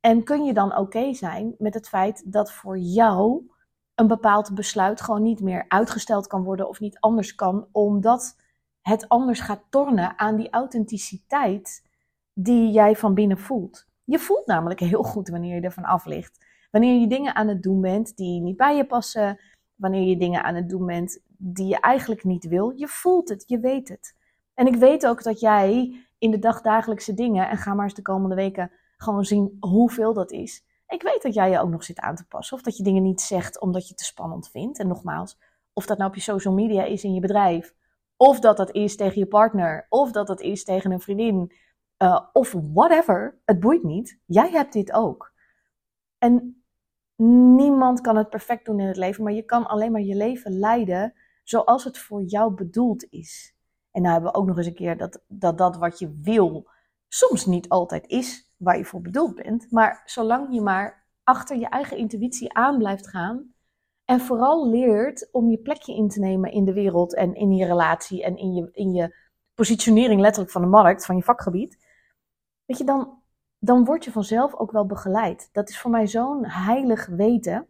En 0.00 0.24
kun 0.24 0.44
je 0.44 0.52
dan 0.52 0.76
oké 0.76 1.14
zijn 1.14 1.54
met 1.58 1.74
het 1.74 1.88
feit 1.88 2.32
dat 2.32 2.52
voor 2.52 2.78
jou 2.78 3.50
een 3.94 4.06
bepaald 4.06 4.54
besluit 4.54 5.00
gewoon 5.00 5.22
niet 5.22 5.40
meer 5.40 5.64
uitgesteld 5.68 6.26
kan 6.26 6.42
worden 6.42 6.68
of 6.68 6.80
niet 6.80 6.98
anders 7.00 7.34
kan, 7.34 7.68
omdat 7.72 8.36
het 8.80 9.08
anders 9.08 9.40
gaat 9.40 9.62
tornen 9.70 10.18
aan 10.18 10.36
die 10.36 10.50
authenticiteit 10.50 11.88
die 12.32 12.70
jij 12.70 12.96
van 12.96 13.14
binnen 13.14 13.38
voelt. 13.38 13.86
Je 14.04 14.18
voelt 14.18 14.46
namelijk 14.46 14.80
heel 14.80 15.02
goed 15.02 15.28
wanneer 15.28 15.54
je 15.54 15.60
ervan 15.60 15.84
af 15.84 16.04
ligt. 16.04 16.44
Wanneer 16.70 17.00
je 17.00 17.06
dingen 17.06 17.34
aan 17.34 17.48
het 17.48 17.62
doen 17.62 17.80
bent 17.80 18.16
die 18.16 18.40
niet 18.40 18.56
bij 18.56 18.76
je 18.76 18.86
passen, 18.86 19.40
wanneer 19.76 20.08
je 20.08 20.16
dingen 20.16 20.42
aan 20.42 20.54
het 20.54 20.68
doen 20.68 20.86
bent 20.86 21.22
die 21.28 21.66
je 21.66 21.80
eigenlijk 21.80 22.24
niet 22.24 22.48
wil. 22.48 22.70
Je 22.70 22.88
voelt 22.88 23.28
het, 23.28 23.44
je 23.46 23.58
weet 23.58 23.88
het. 23.88 24.14
En 24.54 24.66
ik 24.66 24.76
weet 24.76 25.06
ook 25.06 25.22
dat 25.22 25.40
jij 25.40 26.00
in 26.18 26.30
de 26.30 26.38
dagdagelijkse 26.38 27.14
dingen, 27.14 27.48
en 27.48 27.56
ga 27.56 27.74
maar 27.74 27.84
eens 27.84 27.94
de 27.94 28.02
komende 28.02 28.34
weken 28.34 28.70
gewoon 28.96 29.24
zien 29.24 29.56
hoeveel 29.60 30.12
dat 30.12 30.30
is. 30.30 30.64
Ik 30.88 31.02
weet 31.02 31.22
dat 31.22 31.34
jij 31.34 31.50
je 31.50 31.60
ook 31.60 31.70
nog 31.70 31.84
zit 31.84 32.00
aan 32.00 32.14
te 32.14 32.26
passen. 32.26 32.56
Of 32.56 32.62
dat 32.62 32.76
je 32.76 32.82
dingen 32.82 33.02
niet 33.02 33.20
zegt 33.20 33.60
omdat 33.60 33.82
je 33.82 33.88
het 33.88 33.98
te 33.98 34.04
spannend 34.04 34.48
vindt. 34.48 34.78
En 34.78 34.88
nogmaals, 34.88 35.38
of 35.72 35.86
dat 35.86 35.98
nou 35.98 36.10
op 36.10 36.16
je 36.16 36.22
social 36.22 36.54
media 36.54 36.84
is 36.84 37.04
in 37.04 37.14
je 37.14 37.20
bedrijf. 37.20 37.74
Of 38.16 38.40
dat 38.40 38.56
dat 38.56 38.70
is 38.70 38.96
tegen 38.96 39.18
je 39.18 39.26
partner. 39.26 39.86
Of 39.88 40.12
dat 40.12 40.26
dat 40.26 40.40
is 40.40 40.64
tegen 40.64 40.90
een 40.90 41.00
vriendin. 41.00 41.52
Uh, 41.98 42.20
of 42.32 42.54
whatever. 42.72 43.38
Het 43.44 43.60
boeit 43.60 43.82
niet. 43.82 44.20
Jij 44.26 44.50
hebt 44.50 44.72
dit 44.72 44.92
ook. 44.92 45.32
En 46.18 46.55
Niemand 47.16 48.00
kan 48.00 48.16
het 48.16 48.28
perfect 48.28 48.64
doen 48.64 48.80
in 48.80 48.86
het 48.86 48.96
leven, 48.96 49.24
maar 49.24 49.32
je 49.32 49.42
kan 49.42 49.66
alleen 49.66 49.92
maar 49.92 50.00
je 50.00 50.14
leven 50.14 50.58
leiden 50.58 51.14
zoals 51.42 51.84
het 51.84 51.98
voor 51.98 52.22
jou 52.22 52.54
bedoeld 52.54 53.06
is. 53.10 53.54
En 53.90 54.02
nou 54.02 54.14
hebben 54.14 54.32
we 54.32 54.38
ook 54.38 54.46
nog 54.46 54.56
eens 54.56 54.66
een 54.66 54.74
keer 54.74 54.96
dat 54.96 55.22
dat, 55.28 55.58
dat 55.58 55.76
wat 55.76 55.98
je 55.98 56.18
wil 56.22 56.68
soms 57.08 57.46
niet 57.46 57.68
altijd 57.68 58.06
is 58.06 58.52
waar 58.56 58.78
je 58.78 58.84
voor 58.84 59.00
bedoeld 59.00 59.34
bent. 59.34 59.70
Maar 59.70 60.02
zolang 60.04 60.54
je 60.54 60.60
maar 60.60 61.06
achter 61.24 61.56
je 61.56 61.68
eigen 61.68 61.96
intuïtie 61.96 62.54
aan 62.54 62.78
blijft 62.78 63.08
gaan 63.08 63.54
en 64.04 64.20
vooral 64.20 64.68
leert 64.68 65.28
om 65.32 65.50
je 65.50 65.58
plekje 65.58 65.94
in 65.94 66.08
te 66.08 66.20
nemen 66.20 66.52
in 66.52 66.64
de 66.64 66.72
wereld 66.72 67.14
en 67.14 67.34
in 67.34 67.54
je 67.54 67.66
relatie 67.66 68.24
en 68.24 68.36
in 68.36 68.54
je, 68.54 68.68
in 68.72 68.92
je 68.92 69.16
positionering 69.54 70.20
letterlijk 70.20 70.52
van 70.52 70.62
de 70.62 70.68
markt, 70.68 71.06
van 71.06 71.16
je 71.16 71.22
vakgebied. 71.22 71.84
Weet 72.64 72.78
je, 72.78 72.84
dan, 72.84 73.22
dan 73.66 73.84
word 73.84 74.04
je 74.04 74.12
vanzelf 74.12 74.54
ook 74.54 74.70
wel 74.70 74.86
begeleid. 74.86 75.48
Dat 75.52 75.68
is 75.68 75.78
voor 75.78 75.90
mij 75.90 76.06
zo'n 76.06 76.46
heilig 76.46 77.06
weten. 77.06 77.66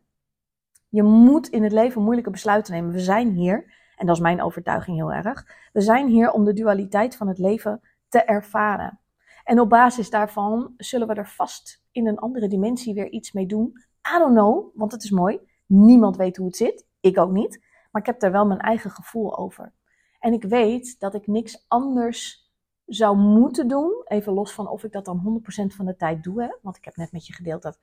Je 0.88 1.02
moet 1.02 1.48
in 1.48 1.62
het 1.62 1.72
leven 1.72 2.02
moeilijke 2.02 2.30
besluiten 2.30 2.72
nemen. 2.72 2.92
We 2.92 3.00
zijn 3.00 3.30
hier, 3.30 3.74
en 3.96 4.06
dat 4.06 4.16
is 4.16 4.22
mijn 4.22 4.42
overtuiging 4.42 4.96
heel 4.96 5.12
erg, 5.12 5.46
we 5.72 5.80
zijn 5.80 6.08
hier 6.08 6.30
om 6.30 6.44
de 6.44 6.52
dualiteit 6.52 7.16
van 7.16 7.28
het 7.28 7.38
leven 7.38 7.80
te 8.08 8.22
ervaren. 8.22 9.00
En 9.44 9.60
op 9.60 9.68
basis 9.68 10.10
daarvan 10.10 10.74
zullen 10.76 11.06
we 11.06 11.14
er 11.14 11.28
vast 11.28 11.82
in 11.92 12.06
een 12.06 12.18
andere 12.18 12.48
dimensie 12.48 12.94
weer 12.94 13.08
iets 13.08 13.32
mee 13.32 13.46
doen. 13.46 13.72
I 14.14 14.18
don't 14.18 14.34
know, 14.34 14.74
want 14.74 14.92
het 14.92 15.02
is 15.02 15.10
mooi. 15.10 15.40
Niemand 15.66 16.16
weet 16.16 16.36
hoe 16.36 16.46
het 16.46 16.56
zit. 16.56 16.86
Ik 17.00 17.18
ook 17.18 17.32
niet. 17.32 17.64
Maar 17.90 18.00
ik 18.00 18.06
heb 18.06 18.20
daar 18.20 18.32
wel 18.32 18.46
mijn 18.46 18.60
eigen 18.60 18.90
gevoel 18.90 19.38
over. 19.38 19.72
En 20.18 20.32
ik 20.32 20.44
weet 20.44 21.00
dat 21.00 21.14
ik 21.14 21.26
niks 21.26 21.64
anders 21.68 22.45
zou 22.86 23.16
moeten 23.16 23.68
doen, 23.68 24.02
even 24.04 24.32
los 24.32 24.52
van 24.52 24.68
of 24.68 24.84
ik 24.84 24.92
dat 24.92 25.04
dan 25.04 25.42
100% 25.72 25.74
van 25.74 25.86
de 25.86 25.96
tijd 25.96 26.22
doe, 26.22 26.42
hè, 26.42 26.48
want 26.62 26.76
ik 26.76 26.84
heb 26.84 26.96
net 26.96 27.12
met 27.12 27.26
je 27.26 27.32
gedeeld 27.32 27.62
dat 27.62 27.78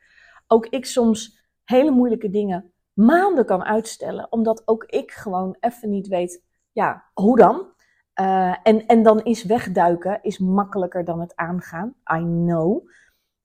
ook 0.47 0.67
ik 0.67 0.85
soms 0.85 1.41
hele 1.63 1.91
moeilijke 1.91 2.29
dingen 2.29 2.73
maanden 2.93 3.45
kan 3.45 3.63
uitstellen, 3.63 4.31
omdat 4.31 4.67
ook 4.67 4.83
ik 4.83 5.11
gewoon 5.11 5.57
even 5.59 5.89
niet 5.89 6.07
weet, 6.07 6.43
ja, 6.71 7.03
hoe 7.13 7.37
dan? 7.37 7.71
Uh, 8.21 8.55
en, 8.63 8.85
en 8.85 9.03
dan 9.03 9.23
is 9.23 9.43
wegduiken 9.43 10.19
is 10.21 10.37
makkelijker 10.37 11.05
dan 11.05 11.19
het 11.19 11.35
aangaan. 11.35 11.95
I 12.15 12.19
know. 12.19 12.89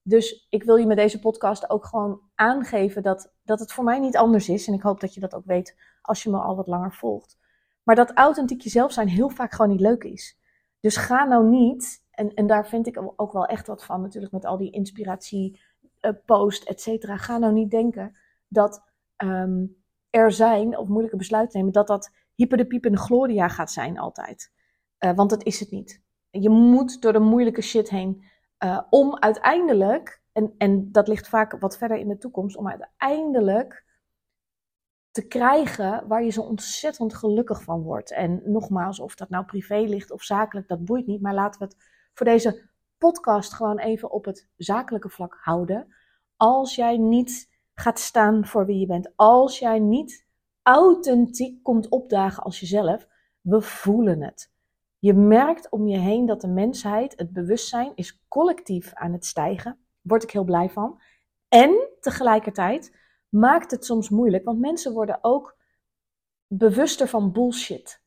Dus 0.03 0.47
ik 0.51 0.63
wil 0.63 0.77
je 0.77 0.87
met 0.87 0.97
deze 0.97 1.19
podcast 1.19 1.71
ook 1.71 1.87
gewoon 1.87 2.21
aangeven 2.35 3.03
dat, 3.03 3.33
dat 3.45 3.61
het 3.61 3.73
voor 3.73 3.85
mij 3.85 3.99
niet 3.99 4.17
anders 4.17 4.49
is. 4.49 4.67
En 4.69 4.75
ik 4.75 4.83
hoop 4.83 5.01
dat 5.01 5.15
je 5.15 5.21
dat 5.21 5.35
ook 5.35 5.45
weet 5.45 5.77
als 6.03 6.23
je 6.23 6.31
me 6.31 6.39
al 6.39 6.57
wat 6.57 6.67
langer 6.67 6.95
volgt. 6.95 7.39
Maar 7.83 7.95
dat 7.95 8.13
authentiek 8.15 8.61
jezelf 8.61 8.93
zijn 8.93 9.09
heel 9.09 9.29
vaak 9.29 9.53
gewoon 9.53 9.71
niet 9.71 9.81
leuk 9.81 10.05
is. 10.05 10.39
Dus 10.81 10.97
ga 10.97 11.25
nou 11.25 11.49
niet, 11.49 12.05
en, 12.11 12.35
en 12.35 12.47
daar 12.47 12.67
vind 12.67 12.87
ik 12.87 13.03
ook 13.17 13.33
wel 13.33 13.47
echt 13.47 13.67
wat 13.67 13.85
van, 13.85 14.01
natuurlijk 14.01 14.33
met 14.33 14.45
al 14.45 14.57
die 14.57 14.71
inspiratie, 14.71 15.61
uh, 16.01 16.13
post, 16.25 16.65
et 16.65 16.81
cetera. 16.81 17.17
Ga 17.17 17.39
nou 17.39 17.53
niet 17.53 17.71
denken 17.71 18.19
dat 18.49 18.83
um, 19.17 19.77
er 20.11 20.33
zijn, 20.33 20.79
of 20.79 20.89
moeilijke 20.89 21.17
besluiten 21.17 21.59
nemen, 21.59 21.73
dat 21.73 21.87
dat 21.87 22.11
hyper 22.35 22.57
de 22.57 22.67
piep 22.67 22.89
gloria 22.91 23.49
gaat 23.49 23.71
zijn 23.71 23.99
altijd. 23.99 24.53
Uh, 24.99 25.13
want 25.15 25.31
dat 25.31 25.45
is 25.45 25.61
het 25.61 25.71
niet. 25.71 26.03
Je 26.31 26.51
moet 26.51 27.03
door 27.03 27.13
de 27.13 27.19
moeilijke 27.19 27.63
shit 27.63 27.91
heen 27.91 28.25
uh, 28.65 28.81
om 28.91 29.19
uiteindelijk, 29.19 30.23
en, 30.33 30.55
en 30.59 30.93
dat 30.93 31.09
ligt 31.09 31.29
vaak 31.29 31.61
wat 31.61 31.79
verder 31.79 31.97
in 31.97 32.09
de 32.09 32.19
toekomst, 32.19 32.57
om 32.57 32.69
uiteindelijk 32.69 33.85
te 35.19 35.27
krijgen 35.27 36.09
waar 36.09 36.25
je 36.25 36.31
zo 36.31 36.41
ontzettend 36.41 37.15
gelukkig 37.15 37.63
van 37.63 37.83
wordt. 37.83 38.13
En 38.13 38.43
nogmaals, 38.45 39.01
of 39.01 39.15
dat 39.15 39.29
nou 39.29 39.45
privé 39.45 39.77
ligt 39.77 40.11
of 40.11 40.23
zakelijk, 40.23 40.69
dat 40.69 40.85
boeit 40.85 41.07
niet. 41.07 41.21
Maar 41.21 41.35
laten 41.35 41.61
we 41.61 41.67
het 41.67 41.77
voor 42.15 42.27
deze 42.27 42.69
podcast 42.99 43.55
gewoon 43.55 43.79
even 43.79 44.11
op 44.11 44.25
het 44.25 44.49
zakelijke 44.57 45.09
vlak 45.09 45.39
houden. 45.41 45.95
Als 46.37 46.75
jij 46.75 46.97
niet 46.97 47.49
gaat 47.75 47.99
staan 47.99 48.47
voor 48.47 48.67
wie 48.67 48.79
je 48.79 48.87
bent, 48.87 49.13
als 49.17 49.59
jij 49.59 49.79
niet 49.79 50.27
authentiek 50.63 51.63
komt 51.63 51.89
opdagen 51.89 52.43
als 52.43 52.61
jezelf, 52.61 53.07
we 53.41 53.61
voelen 53.61 54.23
het. 54.23 54.53
Je 54.99 55.15
merkt 55.15 55.71
om 55.71 55.89
je 55.89 55.99
heen 55.99 56.27
dat 56.27 56.41
de 56.41 56.49
mensheid, 56.49 57.13
het 57.17 57.33
bewustzijn, 57.33 57.93
is 57.95 58.25
collectief 58.29 58.95
aan 58.95 59.13
het 59.13 59.27
stijgen. 59.27 59.79
Word 60.01 60.23
ik 60.23 60.31
heel 60.31 60.45
blij 60.45 60.71
van. 60.71 61.01
En 61.49 61.89
tegelijkertijd 62.01 62.97
maakt 63.29 63.71
het 63.71 63.85
soms 63.85 64.09
moeilijk, 64.09 64.45
want 64.45 64.61
mensen 64.61 64.93
worden 64.93 65.19
ook 65.21 65.57
bewuster 66.47 67.09
van 67.09 67.33
bullshit. 67.33 68.03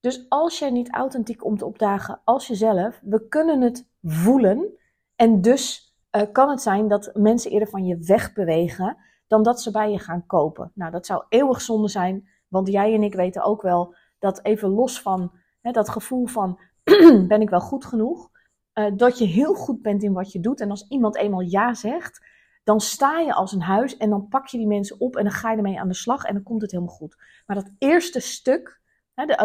Dus 0.00 0.26
als 0.28 0.58
jij 0.58 0.70
niet 0.70 0.90
authentiek 0.90 1.38
komt 1.38 1.62
opdagen 1.62 2.20
als 2.24 2.46
jezelf, 2.46 3.00
we 3.02 3.28
kunnen 3.28 3.60
het 3.60 3.88
voelen. 4.02 4.78
En 5.16 5.40
dus 5.40 5.94
uh, 6.16 6.22
kan 6.32 6.50
het 6.50 6.62
zijn 6.62 6.88
dat 6.88 7.10
mensen 7.14 7.50
eerder 7.50 7.68
van 7.68 7.86
je 7.86 7.98
wegbewegen 7.98 8.96
dan 9.26 9.42
dat 9.42 9.62
ze 9.62 9.70
bij 9.70 9.90
je 9.90 9.98
gaan 9.98 10.26
kopen. 10.26 10.70
Nou, 10.74 10.90
dat 10.90 11.06
zou 11.06 11.24
eeuwig 11.28 11.60
zonde 11.60 11.88
zijn, 11.88 12.28
want 12.48 12.68
jij 12.68 12.94
en 12.94 13.02
ik 13.02 13.14
weten 13.14 13.42
ook 13.42 13.62
wel 13.62 13.94
dat 14.18 14.44
even 14.44 14.68
los 14.68 15.00
van 15.02 15.32
hè, 15.60 15.70
dat 15.70 15.88
gevoel 15.88 16.26
van 16.26 16.60
ben 17.28 17.40
ik 17.40 17.50
wel 17.50 17.60
goed 17.60 17.84
genoeg, 17.84 18.30
uh, 18.74 18.92
dat 18.96 19.18
je 19.18 19.24
heel 19.24 19.54
goed 19.54 19.82
bent 19.82 20.02
in 20.02 20.12
wat 20.12 20.32
je 20.32 20.40
doet. 20.40 20.60
En 20.60 20.70
als 20.70 20.88
iemand 20.88 21.16
eenmaal 21.16 21.40
ja 21.40 21.74
zegt, 21.74 22.26
dan 22.64 22.80
sta 22.80 23.18
je 23.18 23.34
als 23.34 23.52
een 23.52 23.62
huis 23.62 23.96
en 23.96 24.10
dan 24.10 24.28
pak 24.28 24.46
je 24.46 24.58
die 24.58 24.66
mensen 24.66 25.00
op 25.00 25.16
en 25.16 25.22
dan 25.22 25.32
ga 25.32 25.50
je 25.50 25.56
ermee 25.56 25.80
aan 25.80 25.88
de 25.88 25.94
slag 25.94 26.24
en 26.24 26.34
dan 26.34 26.42
komt 26.42 26.62
het 26.62 26.70
helemaal 26.70 26.94
goed. 26.94 27.16
Maar 27.46 27.56
dat 27.56 27.70
eerste 27.78 28.20
stuk, 28.20 28.80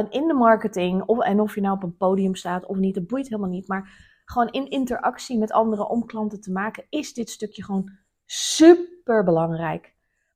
in 0.10 0.28
de 0.28 0.34
marketing, 0.34 1.04
of, 1.04 1.20
en 1.20 1.40
of 1.40 1.56
je 1.56 1.62
nou 1.62 1.76
op 1.76 1.84
een 1.84 1.98
podium 1.98 2.36
staat 2.36 2.66
of 2.66 2.78
niet, 2.78 2.96
dat 2.96 3.08
boeit 3.08 3.30
helemaal 3.30 3.50
niet. 3.50 3.68
Maar 3.68 4.08
gewoon 4.26 4.50
in 4.50 4.70
interactie 4.70 5.38
met 5.38 5.52
anderen 5.52 5.90
om 5.90 6.06
klanten 6.06 6.42
te 6.42 6.52
maken, 6.52 6.86
is 6.90 7.14
dit 7.14 7.30
stukje 7.30 7.64
gewoon 7.64 7.92
super 8.26 9.24
belangrijk. 9.24 9.96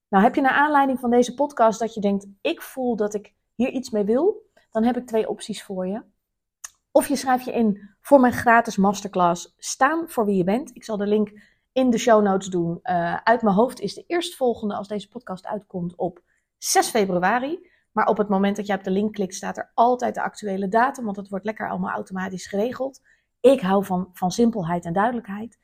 Nou, 0.09 0.23
heb 0.23 0.35
je 0.35 0.41
naar 0.41 0.51
aanleiding 0.51 0.99
van 0.99 1.09
deze 1.09 1.33
podcast 1.33 1.79
dat 1.79 1.93
je 1.93 2.01
denkt, 2.01 2.27
ik 2.41 2.61
voel 2.61 2.95
dat 2.95 3.13
ik 3.13 3.33
hier 3.55 3.69
iets 3.69 3.89
mee 3.89 4.03
wil, 4.03 4.49
dan 4.71 4.83
heb 4.83 4.97
ik 4.97 5.07
twee 5.07 5.29
opties 5.29 5.63
voor 5.63 5.87
je. 5.87 6.01
Of 6.91 7.07
je 7.07 7.15
schrijft 7.15 7.45
je 7.45 7.51
in 7.51 7.89
voor 8.01 8.19
mijn 8.19 8.33
gratis 8.33 8.77
masterclass 8.77 9.53
Staan 9.57 10.09
voor 10.09 10.25
wie 10.25 10.37
je 10.37 10.43
bent. 10.43 10.71
Ik 10.73 10.83
zal 10.83 10.97
de 10.97 11.07
link 11.07 11.31
in 11.73 11.89
de 11.89 11.97
show 11.97 12.23
notes 12.23 12.47
doen. 12.47 12.79
Uh, 12.83 13.15
uit 13.15 13.41
mijn 13.41 13.55
hoofd 13.55 13.79
is 13.79 13.93
de 13.93 14.03
eerstvolgende 14.07 14.75
als 14.75 14.87
deze 14.87 15.07
podcast 15.07 15.45
uitkomt 15.47 15.95
op 15.95 16.21
6 16.57 16.89
februari. 16.89 17.71
Maar 17.91 18.07
op 18.07 18.17
het 18.17 18.29
moment 18.29 18.55
dat 18.55 18.67
je 18.67 18.73
op 18.73 18.83
de 18.83 18.91
link 18.91 19.13
klikt, 19.13 19.35
staat 19.35 19.57
er 19.57 19.71
altijd 19.73 20.15
de 20.15 20.21
actuele 20.21 20.67
datum, 20.67 21.05
want 21.05 21.17
het 21.17 21.29
wordt 21.29 21.45
lekker 21.45 21.69
allemaal 21.69 21.91
automatisch 21.91 22.47
geregeld. 22.47 23.01
Ik 23.39 23.61
hou 23.61 23.85
van, 23.85 24.09
van 24.13 24.31
simpelheid 24.31 24.85
en 24.85 24.93
duidelijkheid. 24.93 25.59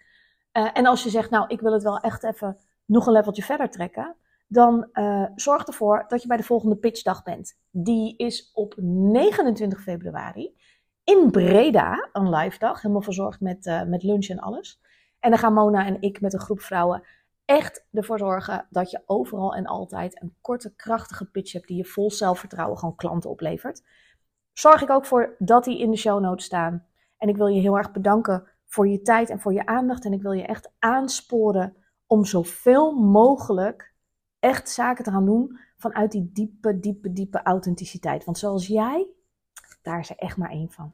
Uh, 0.54 0.70
en 0.74 0.86
als 0.86 1.04
je 1.04 1.10
zegt, 1.10 1.30
nou, 1.30 1.46
ik 1.48 1.62
wil 1.62 1.74
het 1.74 1.84
wel 1.84 1.98
echt 1.98 2.24
even 2.24 2.58
nog 2.86 3.06
een 3.06 3.14
leveltje 3.14 3.44
verder 3.44 3.70
trekken, 3.70 4.16
dan 4.48 4.90
uh, 4.94 5.26
zorg 5.36 5.66
ervoor 5.66 6.06
dat 6.08 6.22
je 6.22 6.28
bij 6.28 6.38
de 6.38 6.44
volgende 6.44 6.76
pitchdag 6.76 7.24
bent. 7.24 7.58
Die 7.72 8.18
is 8.18 8.52
op 8.54 8.74
29 8.78 9.82
februari 9.82 10.56
in 11.04 11.32
Breda, 11.32 12.10
een 12.14 12.30
live 12.30 12.60
dag, 12.60 12.82
helemaal 12.82 13.02
verzorgd 13.02 13.40
met, 13.40 13.84
met 13.88 14.04
lunch 14.04 14.28
en 14.28 14.40
alles. 14.40 14.82
En 15.20 15.30
dan 15.30 15.40
gaan 15.40 15.54
Mona 15.54 15.86
en 15.86 16.02
ik 16.02 16.22
met 16.22 16.34
een 16.34 16.40
groep 16.40 16.62
vrouwen 16.62 17.04
echt 17.46 17.86
ervoor 17.92 18.18
zorgen 18.18 18.68
dat 18.70 18.92
je 18.92 19.04
overal 19.06 19.56
en 19.56 19.66
altijd 19.66 20.22
een 20.22 20.36
korte, 20.42 20.76
krachtige 20.76 21.26
pitch 21.26 21.54
hebt 21.54 21.68
die 21.68 21.78
je 21.78 21.86
vol 21.86 22.12
zelfvertrouwen 22.12 22.78
gewoon 22.78 22.96
klanten 22.96 23.30
oplevert. 23.30 23.84
Zorg 24.54 24.82
ik 24.82 24.90
ook 24.90 25.06
voor 25.06 25.36
dat 25.38 25.64
die 25.64 25.80
in 25.80 25.92
de 25.92 25.98
show 25.98 26.22
notes 26.22 26.46
staan. 26.46 26.86
En 27.18 27.30
ik 27.30 27.38
wil 27.38 27.48
je 27.48 27.62
heel 27.62 27.78
erg 27.78 27.92
bedanken 27.92 28.48
voor 28.66 28.88
je 28.88 29.02
tijd 29.02 29.30
en 29.30 29.40
voor 29.40 29.54
je 29.54 29.66
aandacht. 29.66 30.06
En 30.06 30.14
ik 30.14 30.22
wil 30.22 30.32
je 30.32 30.46
echt 30.46 30.72
aansporen 30.80 31.76
om 32.08 32.26
zoveel 32.26 32.92
mogelijk 32.92 33.94
echt 34.40 34.70
zaken 34.70 35.04
te 35.04 35.12
gaan 35.12 35.26
doen 35.26 35.60
vanuit 35.78 36.12
die 36.12 36.30
diepe, 36.34 36.80
diepe, 36.80 37.14
diepe 37.14 37.42
authenticiteit. 37.42 38.26
Want 38.26 38.38
zoals 38.38 38.68
jij, 38.68 39.08
daar 39.82 40.00
is 40.00 40.10
er 40.10 40.18
echt 40.18 40.38
maar 40.38 40.50
één 40.50 40.72
van. 40.72 40.94